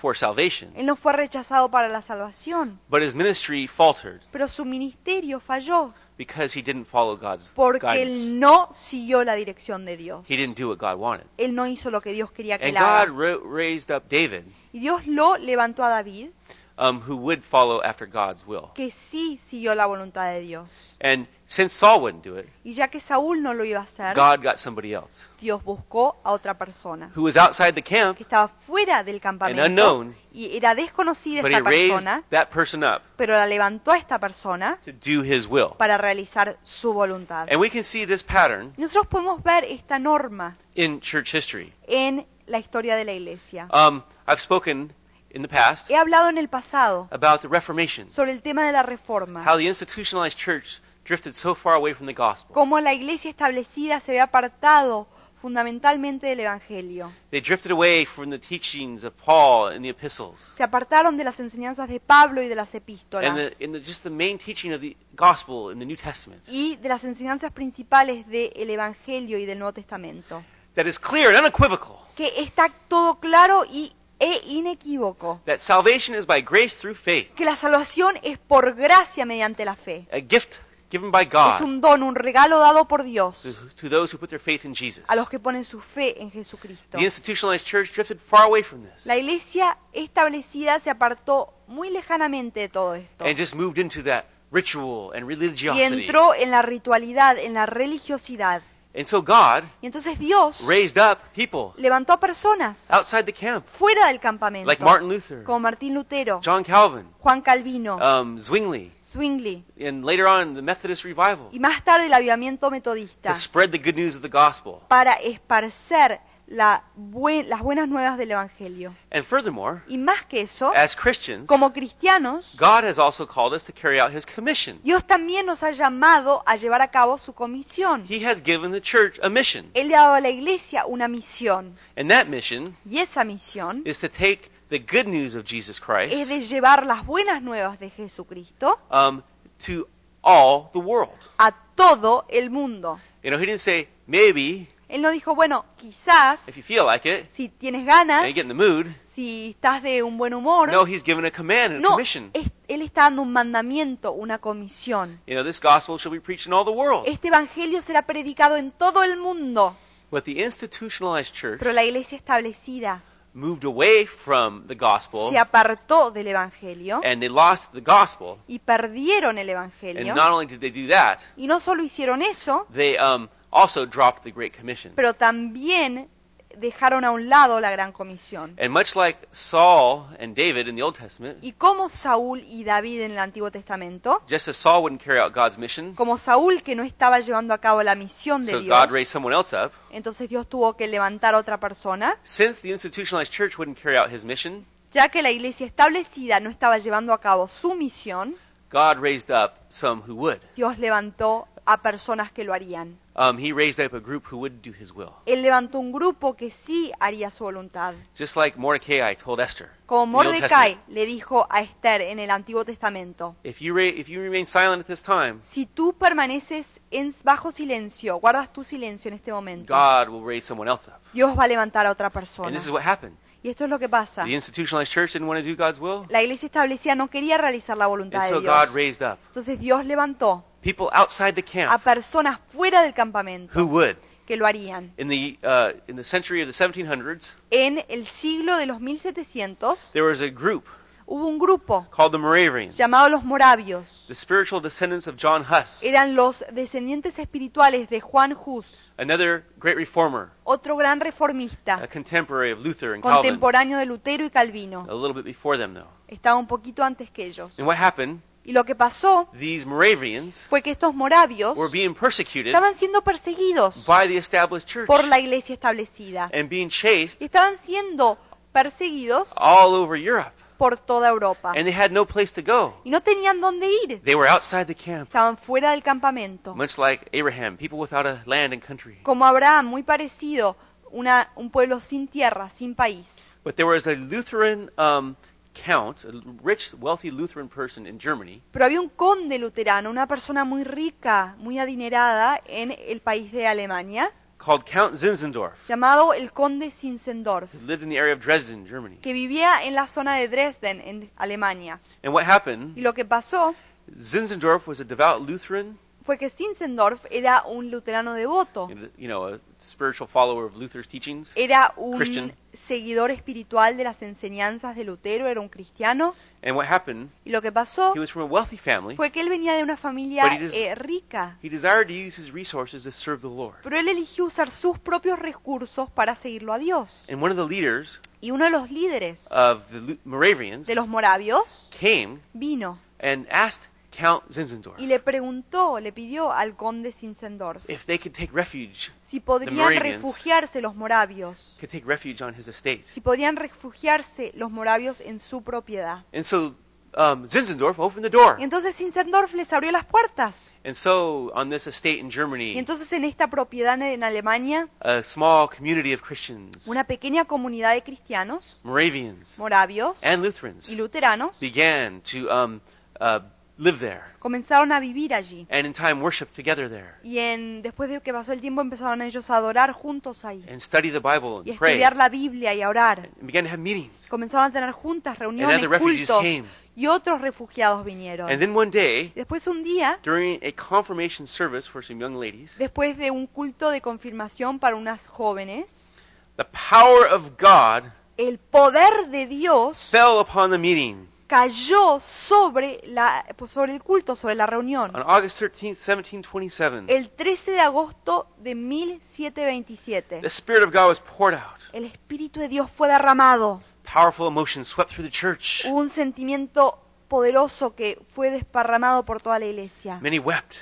for 0.00 0.16
salvation. 0.16 0.70
Él 0.76 0.86
no 0.86 0.96
fue 0.96 1.12
rechazado 1.12 1.70
para 1.70 1.88
la 1.88 2.02
salvación. 2.02 2.78
But 2.88 3.02
his 3.02 3.14
ministry 3.14 3.66
faltered 3.66 4.20
Pero 4.30 4.48
su 4.48 4.64
ministerio 4.64 5.40
falló 5.40 5.94
because 6.16 6.56
he 6.58 6.62
didn't 6.62 6.86
follow 6.86 7.16
God's 7.16 7.50
porque 7.54 7.80
guidance. 7.86 8.02
él 8.28 8.38
no 8.38 8.68
siguió 8.72 9.24
la 9.24 9.34
dirección 9.34 9.84
de 9.84 9.96
Dios. 9.96 10.24
He 10.30 10.36
didn't 10.36 10.58
do 10.58 10.68
what 10.68 10.78
God 10.78 10.98
wanted. 11.00 11.26
Él 11.38 11.54
no 11.54 11.66
hizo 11.66 11.90
lo 11.90 12.00
que 12.00 12.12
Dios 12.12 12.30
quería 12.32 12.58
que 12.58 12.66
And 12.66 12.76
él 12.76 12.82
haga. 12.82 13.06
God 13.06 13.18
ra- 13.18 13.38
raised 13.44 13.90
up 13.96 14.04
David, 14.08 14.44
Y 14.72 14.80
Dios 14.80 15.06
lo 15.06 15.36
levantó 15.36 15.82
a 15.84 15.88
David, 15.88 16.30
um, 16.76 17.00
who 17.06 17.16
would 17.16 17.42
follow 17.42 17.82
after 17.82 18.06
God's 18.06 18.44
will. 18.46 18.70
que 18.74 18.90
sí 18.90 19.38
siguió 19.48 19.74
la 19.74 19.86
voluntad 19.86 20.32
de 20.32 20.40
Dios. 20.40 20.96
And 21.00 21.26
since 21.46 21.74
Saul 21.74 22.00
wouldn't 22.00 22.24
do 22.24 22.38
it, 22.38 22.48
Y 22.64 22.72
ya 22.72 22.88
que 22.88 23.00
Saúl 23.00 23.42
no 23.42 23.52
lo 23.54 23.64
iba 23.64 23.80
a 23.80 23.82
hacer, 23.82 24.14
God 24.14 24.42
got 24.42 24.56
somebody 24.56 24.94
else 24.94 25.26
Dios 25.38 25.62
buscó 25.62 26.16
a 26.24 26.32
otra 26.32 26.54
persona 26.56 27.10
who 27.14 27.22
was 27.22 27.36
outside 27.36 27.74
the 27.74 27.82
camp, 27.82 28.16
que 28.16 28.24
estaba 28.24 28.48
fuera 28.48 29.04
del 29.04 29.20
campamento 29.20 29.64
unknown, 29.66 30.16
y 30.32 30.56
era 30.56 30.74
desconocida 30.74 31.42
but 31.42 31.50
he 31.50 31.56
esta 31.56 31.68
raised 31.68 31.90
persona, 31.92 32.24
that 32.30 32.48
person 32.48 32.82
up 32.82 33.02
pero 33.16 33.34
la 33.34 33.46
levantó 33.46 33.92
a 33.92 33.98
esta 33.98 34.18
persona 34.18 34.78
to 34.84 34.92
do 34.92 35.22
his 35.22 35.46
will. 35.46 35.74
para 35.76 35.98
realizar 35.98 36.58
su 36.62 36.92
voluntad. 36.92 37.46
And 37.50 37.60
we 37.60 37.68
can 37.70 37.84
see 37.84 38.06
this 38.06 38.24
pattern 38.24 38.72
Nosotros 38.78 39.06
podemos 39.08 39.42
ver 39.42 39.64
esta 39.64 39.98
norma 39.98 40.56
in 40.74 41.00
church 41.00 41.34
history. 41.34 41.72
en 41.86 42.26
la 42.46 42.58
historia 42.58 42.96
de 42.96 43.04
la 43.04 43.12
iglesia. 43.12 43.68
Um, 43.72 44.02
I've 44.26 44.40
spoken 44.40 44.92
in 45.34 45.42
the 45.42 45.48
past 45.48 45.90
He 45.90 45.96
hablado 45.96 46.28
en 46.28 46.38
el 46.38 46.48
pasado 46.48 47.08
about 47.10 47.40
the 47.40 47.48
Reformation, 47.48 48.10
sobre 48.10 48.32
el 48.32 48.40
tema 48.42 48.64
de 48.66 48.72
la 48.72 48.82
reforma, 48.82 49.44
how 49.46 49.56
the 49.58 49.66
institutionalized 49.66 50.38
church 50.38 50.80
drifted 51.04 51.34
so 51.34 51.54
far 51.54 51.74
away 51.74 51.92
from 51.94 52.06
the 52.06 52.14
gospel. 52.14 52.54
cómo 52.54 52.80
la 52.80 52.94
iglesia 52.94 53.30
establecida 53.30 54.00
se 54.00 54.12
había 54.12 54.24
apartado 54.24 55.06
fundamentalmente 55.42 56.26
del 56.26 56.40
Evangelio. 56.40 57.12
They 57.30 57.42
drifted 57.42 57.70
away 57.70 58.06
from 58.06 58.30
the 58.30 58.38
teachings 58.38 59.04
of 59.04 59.12
Paul 59.22 59.74
in 59.76 59.82
the 59.82 59.90
epistles. 59.90 60.52
Se 60.56 60.62
apartaron 60.62 61.18
de 61.18 61.24
las 61.24 61.38
enseñanzas 61.38 61.86
de 61.90 62.00
Pablo 62.00 62.40
y 62.42 62.48
de 62.48 62.54
las 62.54 62.74
epístolas 62.74 63.30
And 63.30 63.50
the, 63.50 63.62
in 63.64 63.72
the, 63.72 63.80
just 63.80 64.04
the 64.04 64.08
main 64.10 64.38
teaching 64.38 64.72
of 64.72 64.80
the 64.80 64.96
gospel 65.14 65.70
in 65.70 65.78
the 65.78 65.84
New 65.84 65.96
Testament. 65.98 66.42
y 66.48 66.76
de 66.76 66.88
las 66.88 67.04
enseñanzas 67.04 67.52
principales 67.52 68.26
del 68.26 68.70
Evangelio 68.70 69.36
y 69.36 69.44
del 69.44 69.58
Nuevo 69.58 69.74
Testamento. 69.74 70.42
That 70.76 70.86
is 70.86 70.98
clear 70.98 71.28
and 71.28 71.38
unequivocal 71.38 71.98
Que 72.16 72.32
está 72.42 72.70
todo 72.88 73.16
claro 73.20 73.66
y, 73.70 73.92
e 74.24 74.42
inequívoco. 74.46 75.40
that 75.46 75.58
salvation 75.60 76.16
is 76.18 76.26
by 76.26 76.40
grace 76.40 76.76
through 76.78 76.96
faith, 76.96 77.30
Que 77.34 77.44
la 77.44 77.56
salvación 77.56 78.18
es 78.22 78.38
por 78.38 78.74
gracia 78.74 79.24
mediante 79.26 79.64
la 79.64 79.74
fe. 79.76 80.06
a 80.12 80.18
gift 80.18 80.56
given 80.90 81.10
by 81.10 81.22
Es 81.24 81.30
God 81.30 81.60
un 81.62 81.80
don, 81.80 82.02
un 82.02 82.14
regalo 82.14 82.58
dado 82.60 82.86
por 82.86 83.02
Dios 83.02 83.42
to, 83.42 83.52
to 83.80 83.88
those 83.88 84.14
who 84.14 84.18
put 84.18 84.28
their 84.30 84.40
faith 84.40 84.64
in 84.64 84.74
Jesus. 84.74 85.04
a 85.08 85.16
los 85.16 85.28
que 85.28 85.38
ponen 85.40 85.64
su 85.64 85.80
fe 85.80 86.20
en 86.22 86.30
Jesucristo. 86.30 86.96
The 86.98 87.04
institutionalized 87.04 87.66
church 87.66 87.92
drifted 87.94 88.18
far 88.20 88.44
away 88.44 88.62
from 88.62 88.82
this 88.84 89.04
La 89.06 89.16
iglesia 89.16 89.76
establecida 89.92 90.78
se 90.80 90.90
apartó 90.90 91.52
muy 91.66 91.90
lejanamente 91.90 92.60
de 92.60 92.68
todo 92.68 92.94
esto 92.94 93.24
and 93.24 93.36
just 93.36 93.54
moved 93.54 93.78
into 93.78 94.02
that 94.04 94.24
ritual 94.52 95.10
and 95.16 95.24
y 95.30 95.34
religiosity. 95.34 96.04
entró 96.04 96.32
en 96.34 96.50
la 96.52 96.62
ritualidad, 96.62 97.38
en 97.38 97.54
la 97.54 97.66
religiosidad. 97.66 98.62
And 98.96 99.06
so 99.06 99.20
God 99.20 99.64
Y 99.82 99.86
entonces 99.86 100.18
Dios 100.18 100.64
raised 100.66 100.96
up 100.96 101.18
people 101.34 101.72
levantó 101.76 102.12
a 102.12 102.20
personas 102.20 102.88
outside 102.90 103.24
the 103.24 103.32
camp, 103.32 103.66
fuera 103.66 104.06
del 104.06 104.20
campamento, 104.20 104.68
like 104.68 104.82
Martin 104.82 105.08
Luther, 105.08 105.42
como 105.42 105.58
Martín 105.58 105.94
Lutero, 105.94 106.40
John 106.44 106.62
Calvin, 106.62 107.08
Juan 107.18 107.42
Calvino, 107.42 107.96
um, 107.96 108.38
Zwingli, 108.38 108.92
Zwingli 109.02 109.64
and 109.80 110.04
later 110.04 110.26
on 110.26 110.54
the 110.54 110.62
Methodist 110.62 111.04
revival 111.04 111.48
y 111.50 111.58
más 111.58 111.82
tarde 111.82 112.06
el 112.06 112.14
avivamiento 112.14 112.70
metodista 112.70 113.32
to 113.32 113.38
spread 113.38 113.70
the 113.70 113.78
good 113.78 113.96
news 113.96 114.14
of 114.14 114.22
the 114.22 114.28
gospel. 114.28 114.80
para 114.86 115.14
esparcer 115.14 116.20
la 116.46 116.84
buen- 116.94 117.48
las 117.48 117.62
buenas 117.62 117.88
nuevas 117.88 118.18
del 118.18 118.30
Evangelio. 118.32 118.94
And 119.10 119.24
furthermore, 119.24 119.80
Y 119.88 119.96
más 119.96 120.24
que 120.26 120.42
eso, 120.42 120.72
as 120.76 120.94
Christians, 120.94 121.48
como 121.48 121.72
cristianos, 121.72 122.54
God 122.58 122.84
has 122.84 122.98
also 122.98 123.26
called 123.26 123.54
us 123.54 123.64
to 123.64 123.72
carry 123.72 123.98
out 123.98 124.12
His 124.14 124.26
commission. 124.26 124.78
Dios 124.84 125.04
también 125.06 125.46
nos 125.46 125.62
ha 125.62 125.70
llamado 125.70 126.42
a 126.46 126.56
llevar 126.56 126.82
a 126.82 126.88
cabo 126.90 127.16
su 127.18 127.32
comisión. 127.32 128.04
He 128.08 128.24
has 128.26 128.42
given 128.42 128.72
the 128.72 128.80
church 128.80 129.18
a 129.22 129.28
mission, 129.30 129.70
Él 129.74 129.88
le 129.88 129.96
ha 129.96 130.02
dado 130.02 130.14
a 130.14 130.20
la 130.20 130.28
iglesia 130.30 130.84
una 130.86 131.08
misión 131.08 131.76
and 131.96 132.10
that 132.10 132.26
mission 132.26 132.76
y 132.84 132.98
esa 132.98 133.24
misión 133.24 133.82
is 133.86 133.98
to 134.00 134.08
take 134.08 134.50
the 134.68 134.78
good 134.78 135.06
news 135.06 135.34
of 135.34 135.44
Jesus 135.44 135.78
es 135.78 135.80
Christ 135.80 136.28
de 136.28 136.40
llevar 136.42 136.84
las 136.86 137.06
buenas 137.06 137.40
nuevas 137.42 137.78
de 137.78 137.90
Jesucristo 137.90 138.78
um, 138.90 139.22
to 139.64 139.86
all 140.22 140.70
the 140.72 140.78
world. 140.78 141.10
a 141.38 141.52
todo 141.74 142.24
el 142.28 142.50
mundo. 142.50 142.98
You 143.22 143.30
know, 143.30 143.38
He 143.38 143.46
didn't 143.46 143.60
say 143.60 143.88
maybe 144.06 144.68
Él 144.88 145.02
no 145.02 145.10
dijo, 145.10 145.34
bueno, 145.34 145.64
quizás, 145.76 146.40
if 146.48 146.56
you 146.56 146.62
feel 146.62 146.84
like 146.86 147.08
it 147.08 147.26
si 147.32 147.48
tienes 147.48 147.84
ganas, 147.86 148.20
and 148.24 148.28
you 148.28 148.34
get 148.34 148.42
in 148.44 148.48
the 148.48 148.54
mood. 148.54 148.86
si 149.14 149.50
estás 149.50 149.82
de 149.82 150.02
un 150.02 150.18
buen 150.18 150.34
humor. 150.34 150.70
No, 150.72 150.84
He's 150.86 151.02
given 151.04 151.24
a 151.24 151.30
command 151.30 151.74
and 151.74 151.76
a 151.76 151.78
No, 151.80 151.90
commission. 151.90 152.30
es- 152.34 152.50
Él 152.68 152.82
está 152.82 153.02
dando 153.02 153.22
un 153.22 153.32
mandamiento, 153.32 154.12
una 154.12 154.38
comisión. 154.38 155.20
You 155.26 155.34
know, 155.34 155.44
this 155.44 155.60
gospel 155.60 155.98
shall 155.98 156.10
be 156.12 156.20
preached 156.20 156.46
in 156.46 156.52
all 156.52 156.64
the 156.64 156.70
world. 156.72 157.04
Este 157.06 157.28
evangelio 157.28 157.80
será 157.82 158.02
predicado 158.02 158.56
en 158.56 158.72
todo 158.72 159.02
el 159.02 159.16
mundo, 159.16 159.76
But 160.10 160.24
the 160.24 160.32
institutionalized 160.44 161.32
church 161.34 161.58
pero 161.58 161.72
la 161.72 161.82
iglesia 161.84 162.16
establecida 162.16 163.02
moved 163.32 163.64
away 163.64 164.06
from 164.06 164.64
the 164.68 164.76
gospel 164.76 165.28
se 165.30 165.38
apartó 165.38 166.12
del 166.12 166.28
evangelio 166.28 167.00
and 167.04 167.20
they 167.20 167.28
lost 167.28 167.72
the 167.72 167.80
gospel. 167.80 168.36
y 168.46 168.60
perdieron 168.60 169.38
el 169.38 169.48
And 169.50 169.56
evangelio. 169.72 170.14
not 170.14 170.30
only 170.30 170.46
did 170.46 170.60
they 170.60 170.70
do 170.70 170.88
that, 170.88 171.18
Y 171.36 171.46
no 171.48 171.58
solo 171.60 171.82
hicieron 171.82 172.22
eso, 172.22 172.66
they 172.72 172.96
um, 172.98 173.28
also 173.54 173.86
dropped 173.86 174.24
the 174.24 174.32
Great 174.32 174.54
Commission. 174.54 174.92
pero 174.96 175.14
también 175.14 176.08
dejaron 176.56 177.04
a 177.04 177.10
un 177.10 177.28
lado 177.28 177.58
la 177.58 177.70
gran 177.72 177.90
comisión. 177.90 178.54
And 178.60 178.70
much 178.70 178.94
like 178.94 179.18
Saul 179.32 180.04
and 180.20 180.36
David 180.36 180.68
in 180.68 180.76
the 180.76 180.82
Old 180.82 180.96
Testament, 180.96 181.38
Y 181.42 181.52
como 181.52 181.88
Saúl 181.88 182.44
y 182.46 182.62
David 182.62 183.00
en 183.02 183.10
el 183.12 183.18
Antiguo 183.18 183.50
Testamento, 183.50 184.22
just 184.30 184.46
as 184.48 184.56
Saul 184.56 184.82
wouldn't 184.82 185.02
carry 185.02 185.18
out 185.18 185.34
God's 185.34 185.58
mission, 185.58 185.94
como 185.96 186.16
Saúl 186.16 186.62
que 186.62 186.76
no 186.76 186.84
estaba 186.84 187.18
llevando 187.20 187.54
a 187.54 187.58
cabo 187.58 187.82
la 187.82 187.94
misión 187.96 188.44
de 188.46 188.52
so 188.52 188.60
Dios, 188.60 188.78
God 188.78 188.92
raised 188.92 189.10
someone 189.10 189.34
else 189.34 189.52
up. 189.56 189.72
entonces 189.90 190.28
Dios 190.28 190.48
tuvo 190.48 190.76
que 190.76 190.86
levantar 190.86 191.34
a 191.34 191.38
otra 191.38 191.58
persona, 191.58 192.18
Since 192.22 192.62
the 192.62 192.70
institutionalized 192.70 193.32
church 193.32 193.58
wouldn't 193.58 193.76
carry 193.80 193.96
out 193.96 194.12
his 194.12 194.24
mission, 194.24 194.64
ya 194.92 195.08
que 195.08 195.22
la 195.22 195.32
iglesia 195.32 195.66
establecida 195.66 196.38
no 196.38 196.50
estaba 196.50 196.78
llevando 196.78 197.12
a 197.12 197.20
cabo 197.20 197.48
su 197.48 197.74
misión, 197.74 198.36
God 198.70 198.98
raised 199.02 199.28
up 199.30 199.54
some 199.70 200.02
who 200.06 200.14
would. 200.14 200.38
Dios 200.54 200.78
levantó 200.78 201.48
a 201.64 201.82
personas 201.82 202.30
que 202.30 202.44
lo 202.44 202.52
harían. 202.52 202.96
Um, 203.16 203.38
he 203.38 203.52
raised 203.52 203.78
up 203.84 203.94
a 203.94 204.00
group 204.00 204.24
who 204.30 204.36
would 204.38 204.60
do 204.62 204.72
his 204.72 204.92
will. 204.92 205.12
Él 205.26 205.42
levantó 205.42 205.78
un 205.78 205.92
grupo 205.92 206.34
que 206.34 206.50
sí 206.50 206.92
haría 207.00 207.30
su 207.30 207.44
voluntad. 207.44 207.94
Just 208.18 208.36
like 208.36 208.58
Mordecai 208.58 209.16
told 209.16 209.40
Esther. 209.40 209.70
Como 209.86 210.06
Mordecai 210.06 210.78
le 210.88 211.04
dijo 211.06 211.46
a 211.50 211.60
Esther 211.60 212.00
en 212.00 212.18
el 212.18 212.30
Antiguo 212.30 212.64
Testamento, 212.64 213.36
If 213.44 213.58
you, 213.60 213.74
ra- 213.76 213.82
if 213.84 214.08
you 214.08 214.20
remain 214.20 214.46
silent 214.46 214.80
at 214.80 214.86
this 214.86 215.02
time, 215.02 215.38
si 215.42 215.66
tú 215.66 215.92
permaneces 215.92 216.80
en, 216.90 217.14
bajo 217.22 217.52
silencio, 217.52 218.16
guardas 218.16 218.52
tu 218.52 218.64
silencio 218.64 219.08
en 219.08 219.14
este 219.14 219.30
momento, 219.32 219.74
God 219.74 220.08
will 220.08 220.24
raise 220.26 220.46
someone 220.46 220.70
else 220.70 220.88
up. 220.90 220.96
Dios 221.12 221.38
va 221.38 221.44
a 221.44 221.48
levantar 221.48 221.86
a 221.86 221.90
otra 221.90 222.06
And 222.06 222.14
persona. 222.14 222.50
this 222.52 222.64
is 222.64 222.70
what 222.70 222.82
happened. 222.82 223.16
Y 223.42 223.50
esto 223.50 223.64
es 223.64 223.70
lo 223.70 223.78
que 223.78 223.90
pasa. 223.90 224.24
The 224.24 224.30
institutionalized 224.32 224.90
church 224.90 225.12
didn't 225.12 225.28
want 225.28 225.38
to 225.38 225.46
do 225.46 225.54
God's 225.54 225.78
will, 225.78 226.06
La 226.08 226.22
iglesia 226.22 226.46
establecida 226.46 226.94
no 226.94 227.08
quería 227.10 227.36
realizar 227.36 227.76
la 227.76 227.86
voluntad 227.86 228.22
and 228.24 228.36
de 228.36 228.40
Dios. 228.40 228.72
raised 228.74 229.02
up 229.06 229.18
Entonces 229.26 229.60
Dios 229.60 229.84
levantó 229.84 230.46
people 230.64 230.88
outside 230.94 231.34
the 231.34 231.44
a 231.68 231.78
personas 231.78 232.38
fuera 232.48 232.82
del 232.82 232.94
campamento 232.94 233.52
who 233.54 233.66
would. 233.66 233.96
que 234.26 234.36
lo 234.36 234.46
harían. 234.46 234.92
In 234.96 235.08
the, 235.08 235.38
uh, 235.44 235.72
in 235.86 235.96
the 235.96 236.04
century 236.04 236.40
of 236.40 236.48
the 236.48 236.54
1700s, 236.54 237.34
En 237.50 237.84
el 237.88 238.06
siglo 238.06 238.56
de 238.56 238.64
los 238.66 238.80
1700 238.80 239.76
there 239.92 240.06
was 240.06 240.22
a 240.22 240.30
group 240.30 240.64
hubo 241.06 241.26
un 241.26 241.38
grupo 241.38 241.86
called 241.90 242.12
the 242.12 242.18
Moravians, 242.18 242.76
llamado 242.78 243.10
los 243.10 243.22
Moravios. 243.22 244.06
the 244.08 244.14
spiritual 244.14 244.62
descendants 244.62 245.06
of 245.06 245.16
John 245.16 245.44
Huss, 245.44 245.82
Eran 245.82 246.14
los 246.14 246.42
descendientes 246.50 247.18
espirituales 247.18 247.90
de 247.90 248.00
Juan 248.00 248.32
Hus, 248.32 248.90
another 248.96 249.44
great 249.58 249.76
reformer, 249.76 250.30
otro 250.44 250.76
gran 250.76 251.02
a 251.02 251.04
reformista, 251.04 251.86
contemporary 251.88 252.52
of 252.52 252.60
Luther 252.60 252.94
and 252.94 253.02
Calvin, 253.02 253.18
contemporáneo 253.18 253.78
de 253.78 253.84
Lutero 253.84 254.24
y 254.24 254.30
Calvino. 254.30 254.86
a 254.88 254.94
little 254.94 255.12
bit 255.12 255.24
before 255.24 255.58
them, 255.58 255.74
though. 255.74 255.90
Estaba 256.08 256.36
un 256.36 256.46
poquito 256.46 256.82
antes 256.82 257.10
que 257.10 257.26
ellos. 257.26 257.58
And 257.58 257.66
what 257.66 257.76
happened? 257.76 258.20
Y 258.46 258.52
lo 258.52 258.64
que 258.64 258.74
pasó 258.74 259.28
These 259.32 259.64
Moravians 259.66 260.44
fue 260.50 260.60
que 260.62 260.70
estos 260.70 260.94
moravios 260.94 261.56
were 261.56 261.70
being 261.72 261.94
persecuted 261.94 262.48
estaban 262.48 262.76
siendo 262.76 263.02
perseguidos 263.02 263.86
by 263.86 264.06
the 264.06 264.18
established 264.18 264.68
church 264.68 264.86
por 264.86 265.04
la 265.06 265.18
iglesia 265.18 265.54
establecida. 265.54 266.30
and 266.32 266.48
being 266.50 266.68
chased 266.68 267.22
Y 267.22 267.24
estaban 267.26 267.56
siendo 267.64 268.18
perseguidos 268.52 269.32
all 269.36 269.74
over 269.74 269.98
Europe. 269.98 270.32
por 270.56 270.76
toda 270.76 271.08
Europa. 271.08 271.48
And 271.56 271.64
they 271.64 271.72
had 271.72 271.90
no 271.90 272.06
place 272.06 272.32
to 272.32 272.42
go. 272.42 272.74
Y 272.84 272.90
no 272.90 273.00
tenían 273.02 273.40
dónde 273.40 273.66
ir. 273.84 274.00
They 274.02 274.14
were 274.14 274.28
outside 274.30 274.66
the 274.66 274.74
camp, 274.74 275.08
Estaban 275.08 275.36
fuera 275.36 275.72
del 275.72 275.82
campamento. 275.82 276.54
much 276.54 276.78
like 276.78 277.08
Abraham, 277.12 277.56
people 277.56 277.78
without 277.78 278.06
a 278.06 278.22
land 278.26 278.52
and 278.52 278.62
country. 278.62 278.98
Como 279.02 279.26
Abraham, 279.26 279.66
muy 279.66 279.82
parecido, 279.82 280.56
una, 280.92 281.30
un 281.34 281.50
pueblo 281.50 281.80
sin 281.80 282.06
tierra, 282.06 282.50
sin 282.50 282.74
país. 282.74 283.04
But 283.42 283.56
there 283.56 283.66
was 283.68 283.86
a 283.86 283.94
Lutheran 283.96 284.70
um, 284.78 285.16
count, 285.54 286.04
a 286.04 286.10
rich, 286.42 286.74
wealthy 286.80 287.10
Lutheran 287.10 287.48
person 287.48 287.86
in 287.86 287.98
Germany, 287.98 288.42
Pero 288.52 288.64
había 288.64 288.80
un 288.80 288.88
conde 288.90 289.38
luterano, 289.38 289.88
una 289.90 290.06
persona 290.06 290.44
muy 290.44 290.64
rica, 290.64 291.34
muy 291.38 291.58
adinerada 291.58 292.40
en 292.46 292.72
el 292.72 293.00
país 293.00 293.32
de 293.32 293.46
Alemania, 293.46 294.10
called 294.38 294.64
Count 294.66 294.96
Zinzendorf, 294.96 295.54
llamado 295.68 296.12
el 296.12 296.30
conde 296.32 296.70
Zinzendorf, 296.70 297.48
who 297.54 297.60
lived 297.66 297.82
in 297.82 297.88
the 297.88 297.98
area 297.98 298.12
of 298.12 298.20
Dresden, 298.20 298.66
Germany. 298.66 298.96
que 299.00 299.12
vivía 299.12 299.62
en 299.64 299.74
la 299.74 299.86
zona 299.86 300.16
de 300.16 300.28
Dresden, 300.28 300.80
en 300.84 301.10
Alemania. 301.16 301.80
And 302.02 302.12
what 302.12 302.24
happened? 302.24 302.76
Y 302.76 302.82
lo 302.82 302.92
que 302.92 303.04
pasó 303.04 303.54
Zinzendorf 303.98 304.66
was 304.66 304.80
a 304.80 304.84
devout 304.84 305.26
Lutheran, 305.28 305.78
fue 306.04 306.18
que 306.18 306.28
Zinzendorf 306.28 307.04
era 307.10 307.44
un 307.46 307.70
luterano 307.70 308.14
devoto, 308.14 308.68
you 308.98 309.06
know, 309.08 309.26
a 309.26 309.38
spiritual 309.58 310.08
follower 310.08 310.44
of 310.44 310.56
Luther's 310.56 310.86
teachings. 310.86 311.32
era 311.34 311.72
un 311.76 311.96
Christian. 311.96 312.34
seguidor 312.52 313.10
espiritual 313.10 313.76
de 313.76 313.84
las 313.84 314.02
enseñanzas 314.02 314.76
de 314.76 314.84
Lutero, 314.84 315.26
era 315.26 315.40
un 315.40 315.48
cristiano. 315.48 316.14
And 316.42 316.56
what 316.56 316.66
happened? 316.70 317.08
Y 317.24 317.30
lo 317.30 317.40
que 317.40 317.50
pasó 317.50 317.94
He 317.94 318.00
was 318.00 318.12
from 318.12 318.24
a 318.24 318.26
wealthy 318.26 318.58
family, 318.58 318.96
fue 318.96 319.10
que 319.10 319.20
él 319.20 319.30
venía 319.30 319.54
de 319.54 319.62
una 319.62 319.78
familia 319.78 320.24
But 320.24 320.52
he 320.52 320.66
eh, 320.66 320.74
rica, 320.74 321.38
he 321.42 321.48
desired 321.48 321.86
to 321.86 321.94
use 321.94 322.20
his 322.20 322.32
resources 322.32 322.82
to 322.82 322.92
serve 322.92 323.22
the 323.22 323.28
Lord. 323.34 323.56
pero 323.62 323.78
él 323.78 323.88
eligió 323.88 324.26
usar 324.26 324.50
sus 324.50 324.78
propios 324.78 325.18
recursos 325.18 325.90
para 325.90 326.14
seguirlo 326.14 326.52
a 326.52 326.58
Dios. 326.58 327.06
And 327.08 327.22
one 327.22 327.32
of 327.32 327.38
the 327.38 327.52
leaders 327.52 328.00
Y 328.20 328.30
uno 328.30 328.44
de 328.44 328.50
los 328.50 328.70
líderes 328.70 329.26
of 329.32 329.62
the 329.70 329.98
Moravians 330.04 330.66
de 330.66 330.74
los 330.74 330.86
moravios 330.88 331.68
came 331.78 332.20
vino 332.32 332.78
and 332.98 333.26
asked 333.30 333.68
Count 333.96 334.24
Zinzendorf 334.30 334.78
y 334.78 334.86
le 334.86 334.98
preguntó, 335.00 335.78
le 335.80 335.92
pidió 335.92 336.32
al 336.32 336.56
conde 336.56 336.92
Zinzendorf 336.92 337.68
if 337.68 337.84
they 337.86 337.98
could 337.98 338.14
take 338.14 338.30
refuge, 338.32 338.90
si 339.00 339.20
podrían 339.20 339.56
Moravians 339.56 340.02
refugiarse 340.02 340.60
los 340.60 340.74
moravios, 340.74 341.56
could 341.60 341.70
take 341.70 341.84
refuge 341.86 342.22
on 342.22 342.34
his 342.34 342.48
estate. 342.48 342.82
si 342.84 343.00
podrían 343.00 343.36
refugiarse 343.36 344.32
los 344.34 344.50
moravios 344.50 345.00
en 345.00 345.18
su 345.18 345.42
propiedad. 345.42 346.04
And 346.12 346.24
so 346.24 346.54
um, 346.96 347.28
Zinzendorf 347.28 347.78
opened 347.78 348.04
the 348.04 348.10
door. 348.10 348.36
Y 348.38 348.44
entonces 348.44 348.76
Zinzendorf 348.76 349.34
les 349.34 349.52
abrió 349.52 349.70
las 349.70 349.84
puertas. 349.84 350.34
And 350.64 350.74
so 350.74 351.32
on 351.34 351.50
this 351.50 351.66
estate 351.66 351.98
in 351.98 352.06
Y 352.06 352.12
Germany, 352.12 352.58
entonces 352.58 352.92
en 352.92 353.04
esta 353.04 353.28
propiedad 353.28 353.80
en 353.80 354.02
Alemania, 354.02 354.68
a 354.80 355.02
small 355.02 355.48
community 355.48 355.92
of 355.92 356.02
Christians, 356.02 356.66
una 356.66 356.84
pequeña 356.84 357.24
comunidad 357.26 357.74
de 357.74 357.82
cristianos, 357.82 358.60
Moravians, 358.62 359.38
moravios 359.38 359.96
and 360.02 360.24
Lutherans 360.24 360.68
y 360.68 360.76
luteranos, 360.76 361.38
began 361.40 362.00
to 362.00 362.30
um, 362.30 362.60
uh, 363.00 363.20
live 363.56 363.78
there 363.78 364.02
comenzaron 364.18 364.72
a 364.72 364.80
vivir 364.80 365.14
allí. 365.14 365.46
and 365.50 365.66
in 365.66 365.72
time 365.72 366.02
worship 366.02 366.26
together 366.34 366.68
there 366.68 366.94
Y 367.02 367.18
en, 367.18 367.62
después 367.62 367.88
de 367.88 368.00
que 368.00 368.12
pasó 368.12 368.32
el 368.32 368.40
tiempo 368.40 368.60
empezaron 368.60 369.00
ellos 369.02 369.30
a 369.30 369.36
adorar 369.36 369.72
juntos 369.72 370.24
ahí. 370.24 370.44
and 370.48 370.60
study 370.60 370.90
the 370.90 370.98
Bible 370.98 371.42
Y 371.44 371.50
and 371.50 371.58
pray 371.58 371.72
estudiar 371.74 371.96
la 371.96 372.08
Biblia 372.08 372.52
y 372.54 372.62
a 372.62 372.68
orar. 372.68 372.98
and 373.20 373.26
began 373.26 373.44
to 373.44 373.50
have 373.50 373.58
meetings. 373.60 374.08
Comenzaron 374.08 374.46
a 374.46 374.50
tener 374.52 374.72
juntas, 374.72 375.18
reuniones, 375.18 375.58
other 375.58 375.68
refugees 375.70 376.08
cultos. 376.10 376.22
came. 376.22 376.44
Y 376.76 376.88
otros 376.88 377.20
refugiados 377.20 377.84
vinieron. 377.84 378.28
And 378.28 378.40
then 378.40 378.56
one 378.56 378.70
day, 378.72 379.12
Después 379.14 379.46
un 379.46 379.62
día, 379.62 380.00
during 380.02 380.40
a 380.42 380.50
confirmation 380.52 381.24
service 381.28 381.68
for 381.70 381.84
some 381.84 382.00
young 382.00 382.16
ladies, 382.18 382.58
después 382.58 382.96
de 382.98 383.12
un 383.12 383.28
culto 383.28 383.70
de 383.70 383.80
confirmación 383.80 384.58
para 384.58 384.74
unas 384.74 385.06
jóvenes, 385.06 385.88
the 386.36 386.44
power 386.44 387.06
of 387.12 387.30
God 387.38 387.84
el 388.16 388.38
poder 388.38 389.08
de 389.10 389.26
Dios 389.26 389.78
fell 389.90 390.18
upon 390.20 390.50
the 390.50 390.58
meeting 390.58 391.06
cayó 391.26 392.00
sobre, 392.00 392.80
la, 392.84 393.24
pues, 393.36 393.50
sobre 393.50 393.72
el 393.74 393.82
culto, 393.82 394.14
sobre 394.16 394.34
la 394.34 394.46
reunión. 394.46 394.94
on 394.94 395.02
August 395.06 395.40
13th, 395.40 395.76
1727. 395.76 396.84
El 396.88 397.10
13 397.10 397.52
de 397.52 397.60
agosto 397.60 398.28
de 398.38 398.54
1727. 398.54 400.20
The 400.20 400.26
Spirit 400.28 400.64
of 400.64 400.72
God 400.72 400.88
was 400.88 401.00
poured 401.00 401.34
out. 401.34 401.60
El 401.72 401.84
Espíritu 401.84 402.40
de 402.40 402.48
Dios 402.48 402.70
fue 402.70 402.88
derramado. 402.88 403.60
Powerful 403.92 404.26
emotions 404.28 404.68
swept 404.68 404.92
through 404.92 405.08
the 405.08 405.10
church. 405.10 405.64
Un 405.66 405.88
sentimiento 405.88 406.78
poderoso 407.08 407.74
que 407.74 408.00
fue 408.14 408.30
desparramado 408.30 409.04
por 409.04 409.20
toda 409.20 409.38
la 409.38 409.46
iglesia. 409.46 409.98
Many 410.00 410.18
wept, 410.18 410.54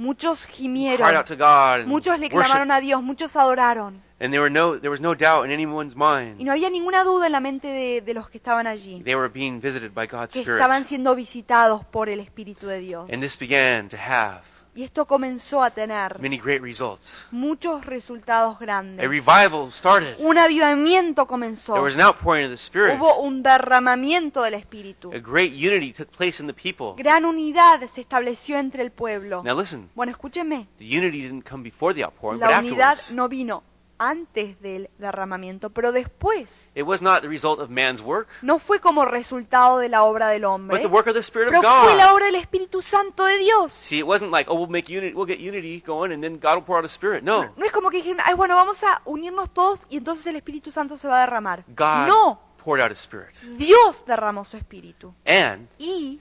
Muchos 0.00 0.46
cried 0.46 0.56
gimieron, 0.56 1.14
out 1.14 1.26
to 1.26 1.36
God, 1.36 1.80
and 1.80 1.88
muchos 1.88 2.18
le 2.18 2.28
worshiped. 2.28 2.32
clamaron 2.32 2.70
a 2.70 2.80
Dios, 2.80 3.02
muchos 3.02 3.36
adoraron. 3.36 4.00
And 4.18 4.32
there, 4.32 4.40
were 4.40 4.50
no, 4.50 4.78
there 4.78 4.90
was 4.90 5.00
no 5.00 5.14
doubt 5.14 5.44
in 5.44 5.50
anyone's 5.50 5.94
Y 5.94 5.98
mind 5.98 6.40
no 6.40 6.52
había 6.52 6.70
ninguna 6.70 7.04
duda 7.04 7.26
en 7.26 7.32
la 7.32 7.40
mente 7.40 7.68
de, 7.68 8.00
de 8.00 8.14
los 8.14 8.28
que 8.30 8.38
estaban 8.38 8.66
allí, 8.66 9.02
they 9.04 9.14
were 9.14 9.28
being 9.28 9.60
visited 9.60 9.92
by 9.94 10.06
God's 10.06 10.32
que 10.32 10.40
Spirit. 10.40 10.58
estaban 10.60 10.86
siendo 10.86 11.14
visitados 11.14 11.84
por 11.84 12.08
el 12.08 12.20
Espíritu 12.20 12.66
de 12.66 12.80
Dios. 12.80 13.10
And 13.12 13.22
this 13.22 13.38
began 13.38 13.88
to 13.88 13.96
have 13.96 14.40
Y 14.72 14.84
esto 14.84 15.04
comenzó 15.04 15.62
a 15.64 15.70
tener 15.70 16.20
many 16.20 16.38
great 16.38 16.62
results. 16.62 17.24
muchos 17.32 17.84
resultados 17.84 18.56
A 18.56 18.58
grandes. 18.60 19.08
revival 19.08 19.72
started. 19.72 20.14
Un 20.20 20.38
avivamiento 20.38 21.26
comenzó. 21.26 21.72
There 21.72 21.84
was 21.84 21.94
an 21.96 22.02
outpouring 22.02 22.44
of 22.46 22.50
the 22.50 22.56
Spirit. 22.56 22.96
Hubo 22.98 23.16
un 23.20 23.42
derramamiento 23.42 24.42
del 24.42 24.54
Espíritu. 24.54 25.10
A 25.12 25.18
great 25.18 25.52
unity 25.54 25.92
took 25.92 26.08
place 26.16 26.40
in 26.40 26.46
the 26.46 26.54
people. 26.54 26.94
Gran 26.96 27.24
unidad 27.24 27.80
se 27.88 28.00
estableció 28.02 28.58
entre 28.58 28.82
el 28.84 28.92
pueblo. 28.92 29.42
Now 29.44 29.58
listen, 29.58 29.90
Bueno, 29.96 30.12
escúchenme. 30.12 30.68
the 30.78 30.84
unity 30.86 31.22
didn't 31.22 31.42
come 31.48 31.64
before 31.64 31.92
the 31.92 32.04
outpouring, 32.04 32.38
but 32.40 32.50
La 32.50 32.60
unidad 32.60 32.92
afterwards. 32.92 33.12
no 33.12 33.28
vino 33.28 33.62
antes 34.00 34.58
del 34.62 34.88
derramamiento, 34.98 35.68
pero 35.70 35.92
después. 35.92 36.66
It 36.74 36.84
was 36.84 37.02
not 37.02 37.20
the 37.20 37.28
result 37.28 37.60
of 37.60 37.68
man's 37.68 38.00
work, 38.00 38.28
No 38.40 38.58
fue 38.58 38.80
como 38.80 39.04
resultado 39.04 39.78
de 39.78 39.90
la 39.90 40.04
obra 40.04 40.28
del 40.28 40.42
but 40.42 40.48
hombre, 40.50 40.78
the 40.80 40.86
work 40.86 41.06
of 41.06 41.12
the 41.12 41.20
Spirit 41.20 41.48
of 41.48 41.60
pero 41.60 41.82
fue 41.82 41.94
la 41.94 42.06
God. 42.06 42.14
obra 42.14 42.26
del 42.26 42.36
Espíritu 42.36 42.80
Santo 42.80 43.24
de 43.26 43.36
Dios. 43.38 43.72
See, 43.74 43.98
it 43.98 44.06
wasn't 44.06 44.32
like, 44.32 44.50
oh, 44.50 44.54
we'll 44.54 44.70
make 44.70 44.88
unity, 44.90 45.14
we'll 45.14 45.26
get 45.28 45.38
unity 45.38 45.82
going, 45.86 46.12
and 46.12 46.22
then 46.22 46.38
God 46.40 46.54
will 46.54 46.64
pour 46.64 46.78
out 46.78 46.86
Spirit. 46.86 47.22
No, 47.22 47.52
No 47.56 47.64
es 47.64 47.72
como 47.72 47.90
que 47.90 47.98
dijeron, 47.98 48.18
ay, 48.24 48.34
bueno, 48.34 48.54
vamos 48.56 48.82
a 48.82 49.02
unirnos 49.04 49.52
todos 49.52 49.80
y 49.90 49.98
entonces 49.98 50.26
el 50.26 50.36
Espíritu 50.36 50.70
Santo 50.70 50.96
se 50.96 51.06
va 51.06 51.18
a 51.18 51.20
derramar. 51.20 51.64
God 51.68 52.06
No, 52.08 52.40
poured 52.64 52.82
out 52.82 52.90
a 52.90 52.94
Spirit 52.94 53.34
Dios 53.58 54.02
derramó 54.06 54.44
su 54.44 54.56
Espíritu 54.56 55.14
and 55.26 55.68
y 55.78 56.20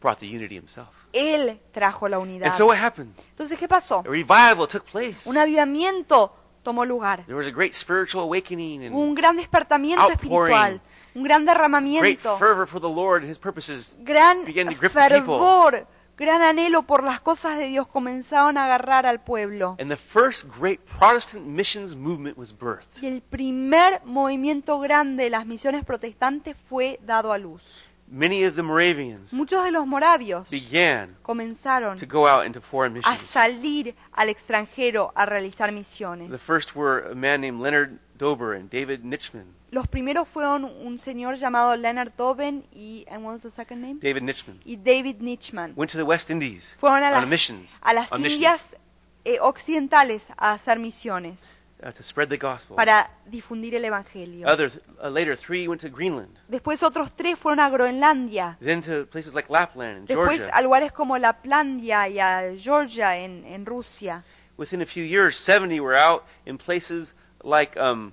brought 0.00 0.18
the 0.18 0.26
unity 0.26 0.56
Himself. 0.56 0.88
Él 1.12 1.60
trajo 1.72 2.08
la 2.08 2.18
unidad. 2.18 2.48
And 2.48 2.56
so 2.56 2.66
what 2.66 2.78
happened? 2.78 3.12
Entonces, 3.30 3.58
¿qué 3.58 3.66
pasó? 3.68 4.00
A 4.00 4.08
revival 4.08 4.66
took 4.68 4.84
place. 4.84 5.28
Un 5.28 5.36
avivamiento 5.36 6.32
tomó 6.70 6.84
lugar. 6.84 7.24
There 7.26 7.36
was 7.36 7.46
a 7.46 7.52
great 7.52 7.74
spiritual 7.74 8.24
awakening 8.24 8.90
Hubo 8.90 9.00
un 9.00 9.08
and 9.08 9.16
gran 9.16 9.36
despertamiento 9.36 10.10
espiritual, 10.10 10.80
un 11.14 11.22
gran 11.22 11.44
great 11.44 11.56
derramamiento, 11.56 12.38
fervor 12.38 12.66
for 12.66 12.80
the 12.80 12.88
Lord 12.88 13.22
and 13.22 13.30
His 13.30 13.38
purposes. 13.38 13.96
gran 14.00 14.44
began 14.44 14.68
to 14.68 14.74
grip 14.74 14.92
the 14.92 15.00
people. 15.08 15.38
fervor, 15.38 15.86
gran 16.16 16.42
anhelo 16.42 16.82
por 16.82 17.02
las 17.02 17.20
cosas 17.20 17.58
de 17.58 17.66
Dios 17.66 17.88
comenzaron 17.88 18.56
a 18.58 18.64
agarrar 18.64 19.06
al 19.06 19.20
pueblo. 19.20 19.76
And 19.80 19.90
the 19.90 19.96
first 19.96 20.44
great 20.58 20.80
Protestant 20.98 21.46
missions 21.46 21.96
movement 21.96 22.38
was 22.38 22.52
birthed. 22.52 23.02
Y 23.02 23.06
el 23.06 23.22
primer 23.22 24.02
movimiento 24.04 24.78
grande 24.78 25.24
de 25.24 25.30
las 25.30 25.46
misiones 25.46 25.84
protestantes 25.84 26.56
fue 26.68 27.00
dado 27.02 27.32
a 27.32 27.38
luz. 27.38 27.89
Many 28.12 28.42
of 28.44 28.56
the 28.56 28.62
Moravians 28.64 29.32
Muchos 29.32 29.62
de 29.64 29.70
los 29.70 29.86
moravios 29.86 30.50
began 30.50 31.16
comenzaron 31.22 31.96
to 31.96 32.06
go 32.06 32.26
out 32.26 32.44
into 32.44 32.60
foreign 32.60 32.92
a 32.92 32.96
missions. 32.96 33.22
salir 33.30 33.94
al 34.12 34.28
extranjero 34.28 35.12
a 35.14 35.26
realizar 35.26 35.68
The 35.68 35.72
misiones. 35.76 36.40
first 36.40 36.74
were 36.74 37.08
a 37.10 37.14
man 37.14 37.40
named 37.40 37.60
Leonard 37.60 37.98
Dober 38.18 38.54
and 38.54 38.68
David 38.68 39.04
Nitchman. 39.04 39.44
Los 39.70 39.86
primeros 39.86 40.26
fueron 40.28 40.64
un 40.64 40.98
señor 40.98 41.36
llamado 41.36 41.76
Leonard 41.76 42.12
Doben 42.16 42.64
y 42.74 43.04
and 43.08 43.24
what 43.24 43.34
was 43.34 43.42
the 43.42 43.50
second 43.50 43.80
name? 43.80 44.00
David 44.00 44.24
Nitchman 44.24 44.58
y 44.66 44.74
David 44.76 45.20
Nichman. 45.20 45.72
went 45.76 45.92
to 45.92 45.96
the 45.96 46.04
West 46.04 46.30
Indies 46.30 46.74
Fueron 46.80 47.04
a 47.04 47.06
on 47.06 47.20
las, 47.20 47.28
missions, 47.28 47.70
a 47.80 47.94
las 47.94 48.10
on 48.10 48.20
missions, 48.22 48.42
Indias 48.42 48.76
eh, 49.24 49.38
occidentales 49.40 50.22
a 50.36 50.54
hacer 50.54 50.80
misiones 50.80 51.59
uh, 51.82 51.92
to 51.92 52.02
spread 52.02 52.28
the 52.28 52.36
gospel. 52.38 52.76
para 52.76 53.10
difundir 53.26 53.74
el 53.74 53.84
evangelio. 53.84 54.46
Other 54.48 54.70
uh, 55.02 55.08
later, 55.08 55.36
three 55.36 55.66
went 55.68 55.80
to 55.82 55.88
Greenland, 55.88 56.36
Después 56.48 56.82
otros 56.82 57.14
tres 57.14 57.38
fueron 57.38 57.60
a 57.60 57.68
Groenlandia. 57.70 58.56
then 58.60 58.82
to 58.82 59.06
places 59.06 59.34
like 59.34 59.48
Lapland 59.50 59.98
and 59.98 60.08
Después 60.08 60.38
Georgia. 60.38 60.50
a 60.54 60.62
lugares 60.62 60.92
como 60.92 61.16
Laplandia 61.18 62.08
y 62.08 62.18
a 62.20 62.54
Georgia 62.56 63.16
en, 63.16 63.44
en 63.46 63.64
Rusia. 63.66 64.24
Within 64.56 64.82
a 64.82 64.86
few 64.86 65.04
years, 65.04 65.36
70 65.38 65.80
were 65.80 65.96
out 65.96 66.24
in 66.44 66.58
places 66.58 67.14
like 67.42 67.78
um, 67.80 68.12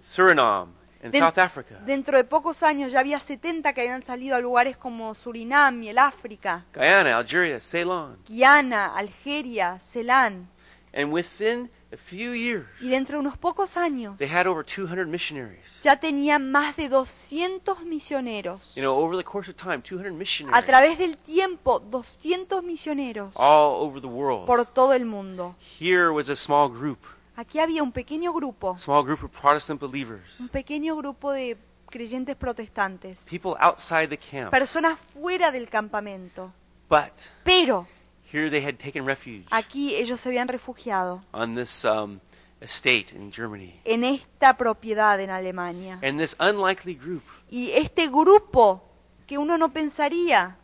Suriname 0.00 0.68
and 1.02 1.12
Den- 1.12 1.20
South 1.22 1.38
Africa, 1.38 1.80
Dentro 1.84 2.16
de 2.16 2.24
pocos 2.24 2.62
años 2.62 2.92
ya 2.92 3.00
había 3.00 3.18
70 3.20 3.72
que 3.72 3.80
habían 3.82 4.02
salido 4.04 4.36
a 4.36 4.40
lugares 4.40 4.76
como 4.76 5.14
Surinam 5.14 5.82
y 5.82 5.88
el 5.88 5.98
África, 5.98 6.64
Guyana, 6.74 7.16
Algeria, 7.18 7.60
Ceylon. 7.60 8.18
Guiana, 8.26 8.96
Algeria, 8.96 9.78
Ceilán. 9.80 10.48
And 10.92 11.12
within 11.12 11.64
a 11.64 11.66
few 11.66 11.66
years, 11.66 11.70
Y 12.12 12.88
dentro 12.90 13.16
de 13.16 13.20
unos 13.20 13.38
pocos 13.38 13.78
años 13.78 14.18
they 14.18 14.28
had 14.28 14.46
over 14.46 14.62
200 14.62 15.06
missionaries. 15.06 15.80
ya 15.82 15.98
tenían 15.98 16.50
más 16.50 16.76
de 16.76 16.88
200 16.90 17.82
misioneros. 17.84 18.74
You 18.74 18.82
know, 18.82 18.94
over 18.98 19.16
the 19.16 19.24
course 19.24 19.50
of 19.50 19.56
time, 19.56 19.80
200 19.80 20.52
A 20.52 20.62
través 20.62 20.98
del 20.98 21.16
tiempo, 21.16 21.80
200 21.80 22.62
misioneros 22.62 23.32
all 23.36 23.82
over 23.82 24.02
the 24.02 24.06
world. 24.06 24.44
por 24.46 24.66
todo 24.66 24.92
el 24.92 25.06
mundo. 25.06 25.56
Here 25.80 26.10
was 26.10 26.28
a 26.28 26.36
small 26.36 26.68
group, 26.68 26.98
Aquí 27.36 27.58
había 27.58 27.82
un 27.82 27.92
pequeño 27.92 28.32
grupo, 28.34 28.76
small 28.76 29.02
group 29.04 29.24
of 29.24 29.30
Protestant 29.30 29.80
believers, 29.80 30.38
un 30.40 30.48
pequeño 30.48 30.94
grupo 30.96 31.32
de 31.32 31.56
creyentes 31.88 32.36
protestantes, 32.36 33.18
people 33.30 33.54
outside 33.60 34.08
the 34.08 34.18
camp. 34.18 34.50
personas 34.50 34.98
fuera 35.14 35.50
del 35.50 35.68
campamento. 35.70 36.52
But 36.90 37.12
Pero 37.44 37.86
here 38.32 38.50
they 38.50 38.62
had 38.62 38.78
taken 38.78 39.04
refuge 39.06 39.46
aquí 39.50 39.94
ellos 39.94 40.20
se 40.20 40.28
habían 40.28 40.48
refugiado 40.48 41.22
on 41.32 41.54
this 41.54 41.84
um, 41.84 42.20
estate 42.60 43.06
in 43.14 43.30
Germany. 43.32 43.80
en 43.84 44.04
esta 44.04 44.56
propiedad 44.56 45.20
en 45.20 45.30
Alemania. 45.30 45.98
And 46.02 46.18
this 46.18 46.34
unlikely 46.40 46.94
group 46.94 47.22
Y 47.50 47.70
este 47.72 48.08
grupo 48.08 48.82
que 49.26 49.38
uno 49.38 49.56
no 49.58 49.70
pensaría, 49.72 50.56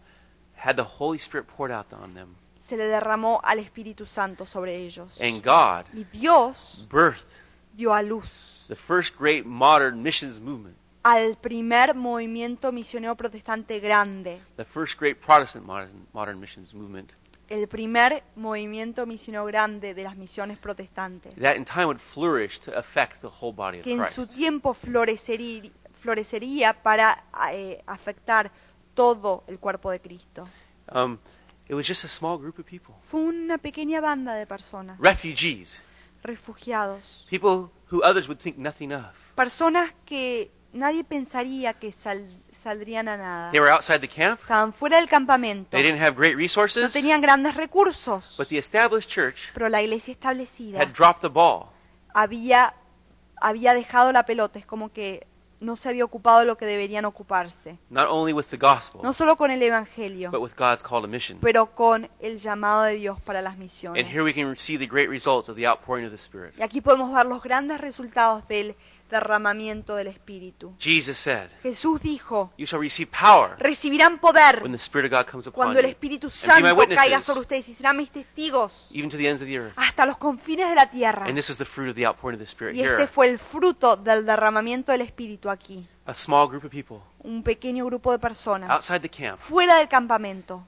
had 0.57 0.77
the 0.77 0.85
Holy 0.99 1.19
Spirit 1.19 1.47
poured 1.47 1.73
out 1.73 1.93
on 1.93 2.15
them. 2.15 2.35
se 2.67 2.77
le 2.77 2.87
derramó 2.87 3.41
al 3.45 3.59
Espíritu 3.59 4.07
Santo 4.07 4.47
sobre 4.47 4.77
ellos. 4.77 5.21
And 5.21 5.43
God 5.43 5.87
Y 5.95 6.05
Dios 6.05 6.87
birthed 6.91 7.25
dio 7.75 7.93
a 7.95 8.03
luz 8.03 8.65
the 8.69 8.77
first 8.77 9.15
great 9.19 9.45
modern 9.45 10.03
missions 10.03 10.41
movement, 10.41 10.77
al 11.03 11.37
primer 11.37 11.95
movimiento 11.95 12.73
misionero 12.73 13.15
protestante 13.15 13.79
grande, 13.79 14.41
the 14.57 14.65
first 14.65 14.99
great 14.99 15.17
Protestant 15.21 15.67
modern, 15.67 16.07
modern 16.15 16.41
missions 16.41 16.73
movement, 16.75 17.13
el 17.49 17.69
primer 17.69 18.23
movimiento 18.37 19.05
misionero 19.07 19.45
grande 19.45 19.95
de 19.95 20.03
las 20.03 20.17
misiones 20.17 20.59
protestantes, 20.59 21.35
that 21.37 21.57
in 21.57 21.65
time 21.65 21.87
would 21.87 21.99
flourish 22.01 22.59
to 22.61 22.73
affect 22.77 23.21
the 23.21 23.29
whole 23.41 23.53
body 23.55 23.79
of 23.79 23.85
que 23.85 23.93
en 23.95 24.05
su 24.07 24.27
tiempo 24.27 24.75
florecerí- 24.75 25.71
florecería 26.01 26.73
para 26.83 27.25
eh, 27.53 27.83
afectar 27.87 28.51
todo 28.95 29.45
el 29.47 29.59
cuerpo 29.59 29.91
de 29.91 30.01
Cristo. 30.01 30.49
Um, 30.93 31.19
it 31.69 31.75
was 31.75 31.87
just 31.87 32.05
a 32.05 32.09
small 32.09 32.39
group 32.39 32.59
of 32.59 32.65
people, 32.67 32.95
Fue 33.11 33.21
una 33.21 33.59
pequeña 33.59 34.01
banda 34.01 34.35
de 34.35 34.47
personas, 34.47 34.99
refugees, 35.01 35.83
refugiados, 36.23 37.27
people 37.31 37.71
who 37.91 38.03
others 38.05 38.27
would 38.29 38.39
think 38.41 38.57
nothing 38.57 38.93
of. 38.93 39.05
personas 39.35 39.93
que 40.07 40.51
nadie 40.73 41.05
pensaría 41.05 41.75
que 41.75 41.93
sal- 41.93 42.29
saldrían 42.65 43.09
a 43.09 43.17
nada. 43.17 43.51
They 43.53 43.61
were 43.61 43.71
outside 43.71 44.01
the 44.01 44.09
camp. 44.09 44.41
Estaban 44.41 44.73
fuera 44.73 44.97
del 44.97 45.09
campamento, 45.09 45.71
They 45.71 45.83
didn't 45.85 46.03
have 46.03 46.17
great 46.17 46.33
no 46.33 46.39
resources, 46.41 46.93
tenían 46.93 47.21
grandes 47.21 47.55
recursos, 47.55 48.35
but 48.37 48.49
the 48.49 48.59
established 48.59 49.09
church 49.09 49.37
pero 49.55 49.69
la 49.69 49.81
iglesia 49.83 50.13
establecida 50.13 50.81
had 50.81 50.89
dropped 50.93 51.21
the 51.21 51.29
ball. 51.29 51.67
había, 52.15 52.75
había 53.41 53.75
dejado 53.75 54.11
la 54.13 54.25
pelota, 54.25 54.59
es 54.59 54.67
como 54.67 54.93
que 54.93 55.27
no 55.61 55.77
se 55.77 55.89
había 55.89 56.05
ocupado 56.05 56.41
de 56.41 56.47
lo 56.47 56.59
que 56.59 56.67
deberían 56.67 57.05
ocuparse. 57.05 57.79
not 57.89 58.07
only 58.11 58.33
with 58.33 58.47
the 58.51 58.57
gospel, 58.57 59.01
No 59.03 59.13
solo 59.13 59.37
con 59.37 59.51
el 59.51 59.63
Evangelio, 59.63 60.31
but 60.31 60.41
with 60.41 60.53
God's 60.57 60.83
call 60.83 61.01
to 61.01 61.09
mission. 61.09 61.39
pero 61.41 61.67
con 61.75 62.09
el 62.21 62.39
llamado 62.39 62.83
de 62.83 62.95
Dios 62.95 63.21
para 63.21 63.41
las 63.41 63.53
And 63.55 63.63
misiones. 63.63 64.07
here 64.07 64.23
we 64.23 64.35
can 64.35 64.57
see 64.57 64.77
the 64.77 64.87
great 64.87 65.09
results 65.09 65.49
of 65.49 65.57
the 65.57 65.67
outpouring 65.67 66.05
of 66.07 66.11
the 66.11 66.17
Spirit. 66.19 66.55
Y 66.59 66.63
aquí 66.63 66.81
podemos 66.81 67.15
ver 67.15 67.25
los 67.27 67.43
grandes 67.43 67.81
resultados 67.81 68.47
del 68.49 68.75
derramamiento 69.11 69.97
del 69.97 70.09
Espíritu. 70.09 70.75
Jesus 70.79 71.19
said, 71.19 71.49
Jesús 71.63 72.01
dijo, 72.01 72.53
You 72.57 72.67
shall 72.67 72.81
receive 72.81 73.11
power 73.11 73.57
recibirán 73.59 74.19
poder 74.19 74.63
when 74.63 74.73
the 74.73 74.79
Spirit 74.79 75.13
of 75.13 75.19
God 75.19 75.31
comes 75.31 75.47
upon 75.47 75.55
cuando 75.55 75.81
el 75.81 75.87
you, 75.87 75.91
Espíritu 75.93 76.31
Santo 76.31 76.77
caiga 76.95 77.21
sobre 77.21 77.41
ustedes 77.43 77.69
y 77.69 77.75
serán 77.75 77.97
mis 77.97 78.11
testigos 78.11 78.89
even 78.93 79.11
to 79.11 79.17
the 79.17 79.29
ends 79.29 79.41
of 79.43 79.49
the 79.49 79.59
earth. 79.59 79.73
hasta 79.77 80.07
los 80.07 80.17
confines 80.19 80.69
de 80.69 80.75
la 80.75 80.91
tierra. 80.91 81.27
And 81.27 81.37
this 81.37 81.51
is 81.51 81.59
the 81.59 81.65
fruit 81.65 81.89
of 81.91 81.95
the 81.97 82.07
outpouring 82.07 82.41
of 82.41 82.45
the 82.47 82.51
Spirit 82.51 82.75
Y 82.77 82.81
este 82.83 82.97
here. 82.97 83.07
fue 83.07 83.29
el 83.29 83.39
fruto 83.39 83.97
del 83.97 84.25
derramamiento 84.27 84.93
del 84.93 85.03
Espíritu 85.03 85.51
aquí. 85.51 85.87
A 86.07 86.15
small 86.15 86.49
group 86.49 86.65
of 86.65 86.71
people 86.71 86.99
Un 87.21 87.43
pequeño 87.43 87.87
grupo 87.87 88.13
de 88.13 88.19
personas 88.19 88.69
outside 88.71 89.01
the 89.01 89.09
camp 89.09 89.39
fuera 89.41 89.77
del 89.77 89.89
campamento. 89.89 90.67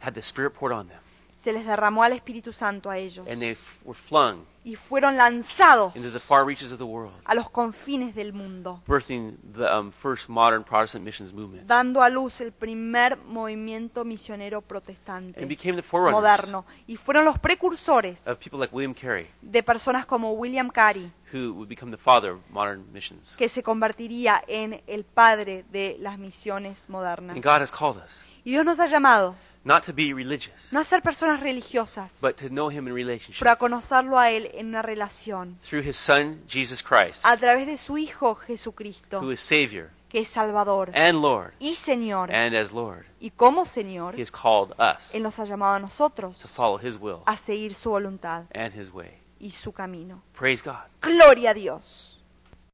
had 0.00 0.12
the 0.14 0.20
Spirit 0.20 0.52
poured 0.52 0.72
on 0.76 0.86
them, 0.88 1.00
Se 1.42 1.52
les 1.52 1.64
derramó 1.64 2.02
al 2.02 2.12
Espíritu 2.12 2.52
Santo 2.52 2.90
a 2.90 2.98
ellos. 2.98 3.26
and 3.28 3.40
they 3.40 3.56
were 3.84 3.98
flung 3.98 4.44
Y 4.64 4.74
fueron 4.74 5.16
lanzados 5.16 5.94
into 5.94 6.10
the 6.10 6.18
far 6.18 6.44
reaches 6.44 6.72
of 6.72 6.78
the 6.78 6.84
world, 6.84 7.14
a 7.24 7.36
los 7.36 7.48
confines 7.50 8.16
del 8.16 8.32
mundo, 8.32 8.82
birthing 8.84 9.36
the 9.54 9.64
um, 9.72 9.92
first 9.92 10.28
modern 10.28 10.64
Protestant 10.64 11.04
missions 11.04 11.32
movement, 11.32 11.68
dando 11.68 12.02
a 12.02 12.08
luz 12.08 12.40
el 12.40 12.50
primer 12.50 13.16
movimiento 13.16 14.04
misionero 14.04 14.60
protestante 14.62 15.38
and 15.38 15.48
became 15.48 15.76
the 15.76 15.84
forerunners 15.84 16.20
moderno. 16.20 16.64
Y 16.88 16.96
fueron 16.96 17.24
los 17.24 17.38
precursores 17.38 18.26
of 18.26 18.40
people 18.40 18.58
like 18.58 18.74
William 18.74 18.92
Carey, 18.92 19.28
de 19.40 19.62
personas 19.62 20.04
como 20.04 20.32
William 20.32 20.68
Carey, 20.68 21.12
who 21.32 21.52
would 21.52 21.68
become 21.68 21.92
the 21.92 22.02
father 22.02 22.32
of 22.32 22.40
modern 22.50 22.92
missions. 22.92 23.36
que 23.36 23.48
se 23.48 23.62
convertiría 23.62 24.42
en 24.48 24.82
el 24.88 25.04
padre 25.04 25.64
de 25.70 25.96
las 26.00 26.18
misiones 26.18 26.88
modernas. 26.88 27.36
And 27.36 27.44
God 27.44 27.62
has 27.62 27.70
called 27.70 27.98
us 27.98 28.24
Y 28.44 28.50
Dios 28.50 28.64
nos 28.64 28.80
ha 28.80 28.86
llamado 28.86 29.36
not 29.66 29.84
to 29.84 29.92
be 29.92 30.12
religious, 30.14 30.72
no 30.72 30.80
a 30.80 30.84
ser 30.84 31.02
personas 31.02 31.40
religiosas, 31.40 32.20
but 32.22 32.36
to 32.36 32.48
know 32.48 32.70
Him 32.70 32.86
in 32.86 32.94
relationship 32.94 33.40
pero 33.40 33.50
a 33.50 33.56
conocerlo 33.56 34.18
a 34.18 34.30
Él 34.30 34.50
en 34.54 34.68
una 34.68 34.80
relación, 34.80 35.58
through 35.68 35.84
His 35.86 35.96
Son, 35.96 36.40
Jesus 36.48 36.82
Christ, 36.82 37.24
a 37.26 37.36
través 37.36 37.66
de 37.66 37.76
su 37.76 37.98
Hijo 37.98 38.36
Jesucristo, 38.36 39.20
who 39.20 39.32
is 39.32 39.40
Savior 39.40 39.90
que 40.08 40.20
es 40.20 40.28
Salvador 40.28 40.92
and 40.94 41.20
Lord. 41.20 41.52
y 41.58 41.74
Señor. 41.74 42.32
And 42.32 42.54
as 42.54 42.70
Lord, 42.70 43.06
Y 43.20 43.30
como 43.30 43.64
Señor, 43.66 44.14
He 44.16 44.22
has 44.22 44.30
called 44.30 44.72
us 44.78 45.12
Él 45.14 45.24
nos 45.24 45.36
ha 45.40 45.44
llamado 45.44 45.74
a 45.74 45.78
nosotros 45.80 46.38
to 46.38 46.48
follow 46.48 46.78
His 46.78 46.96
will 46.96 47.22
a 47.26 47.36
seguir 47.36 47.74
su 47.74 47.90
voluntad 47.90 48.44
and 48.54 48.72
His 48.72 48.92
way. 48.92 49.18
y 49.40 49.50
su 49.50 49.72
camino. 49.72 50.22
Praise 50.38 50.62
God. 50.62 50.86
Gloria 51.02 51.50
a 51.50 51.54
Dios. 51.54 52.15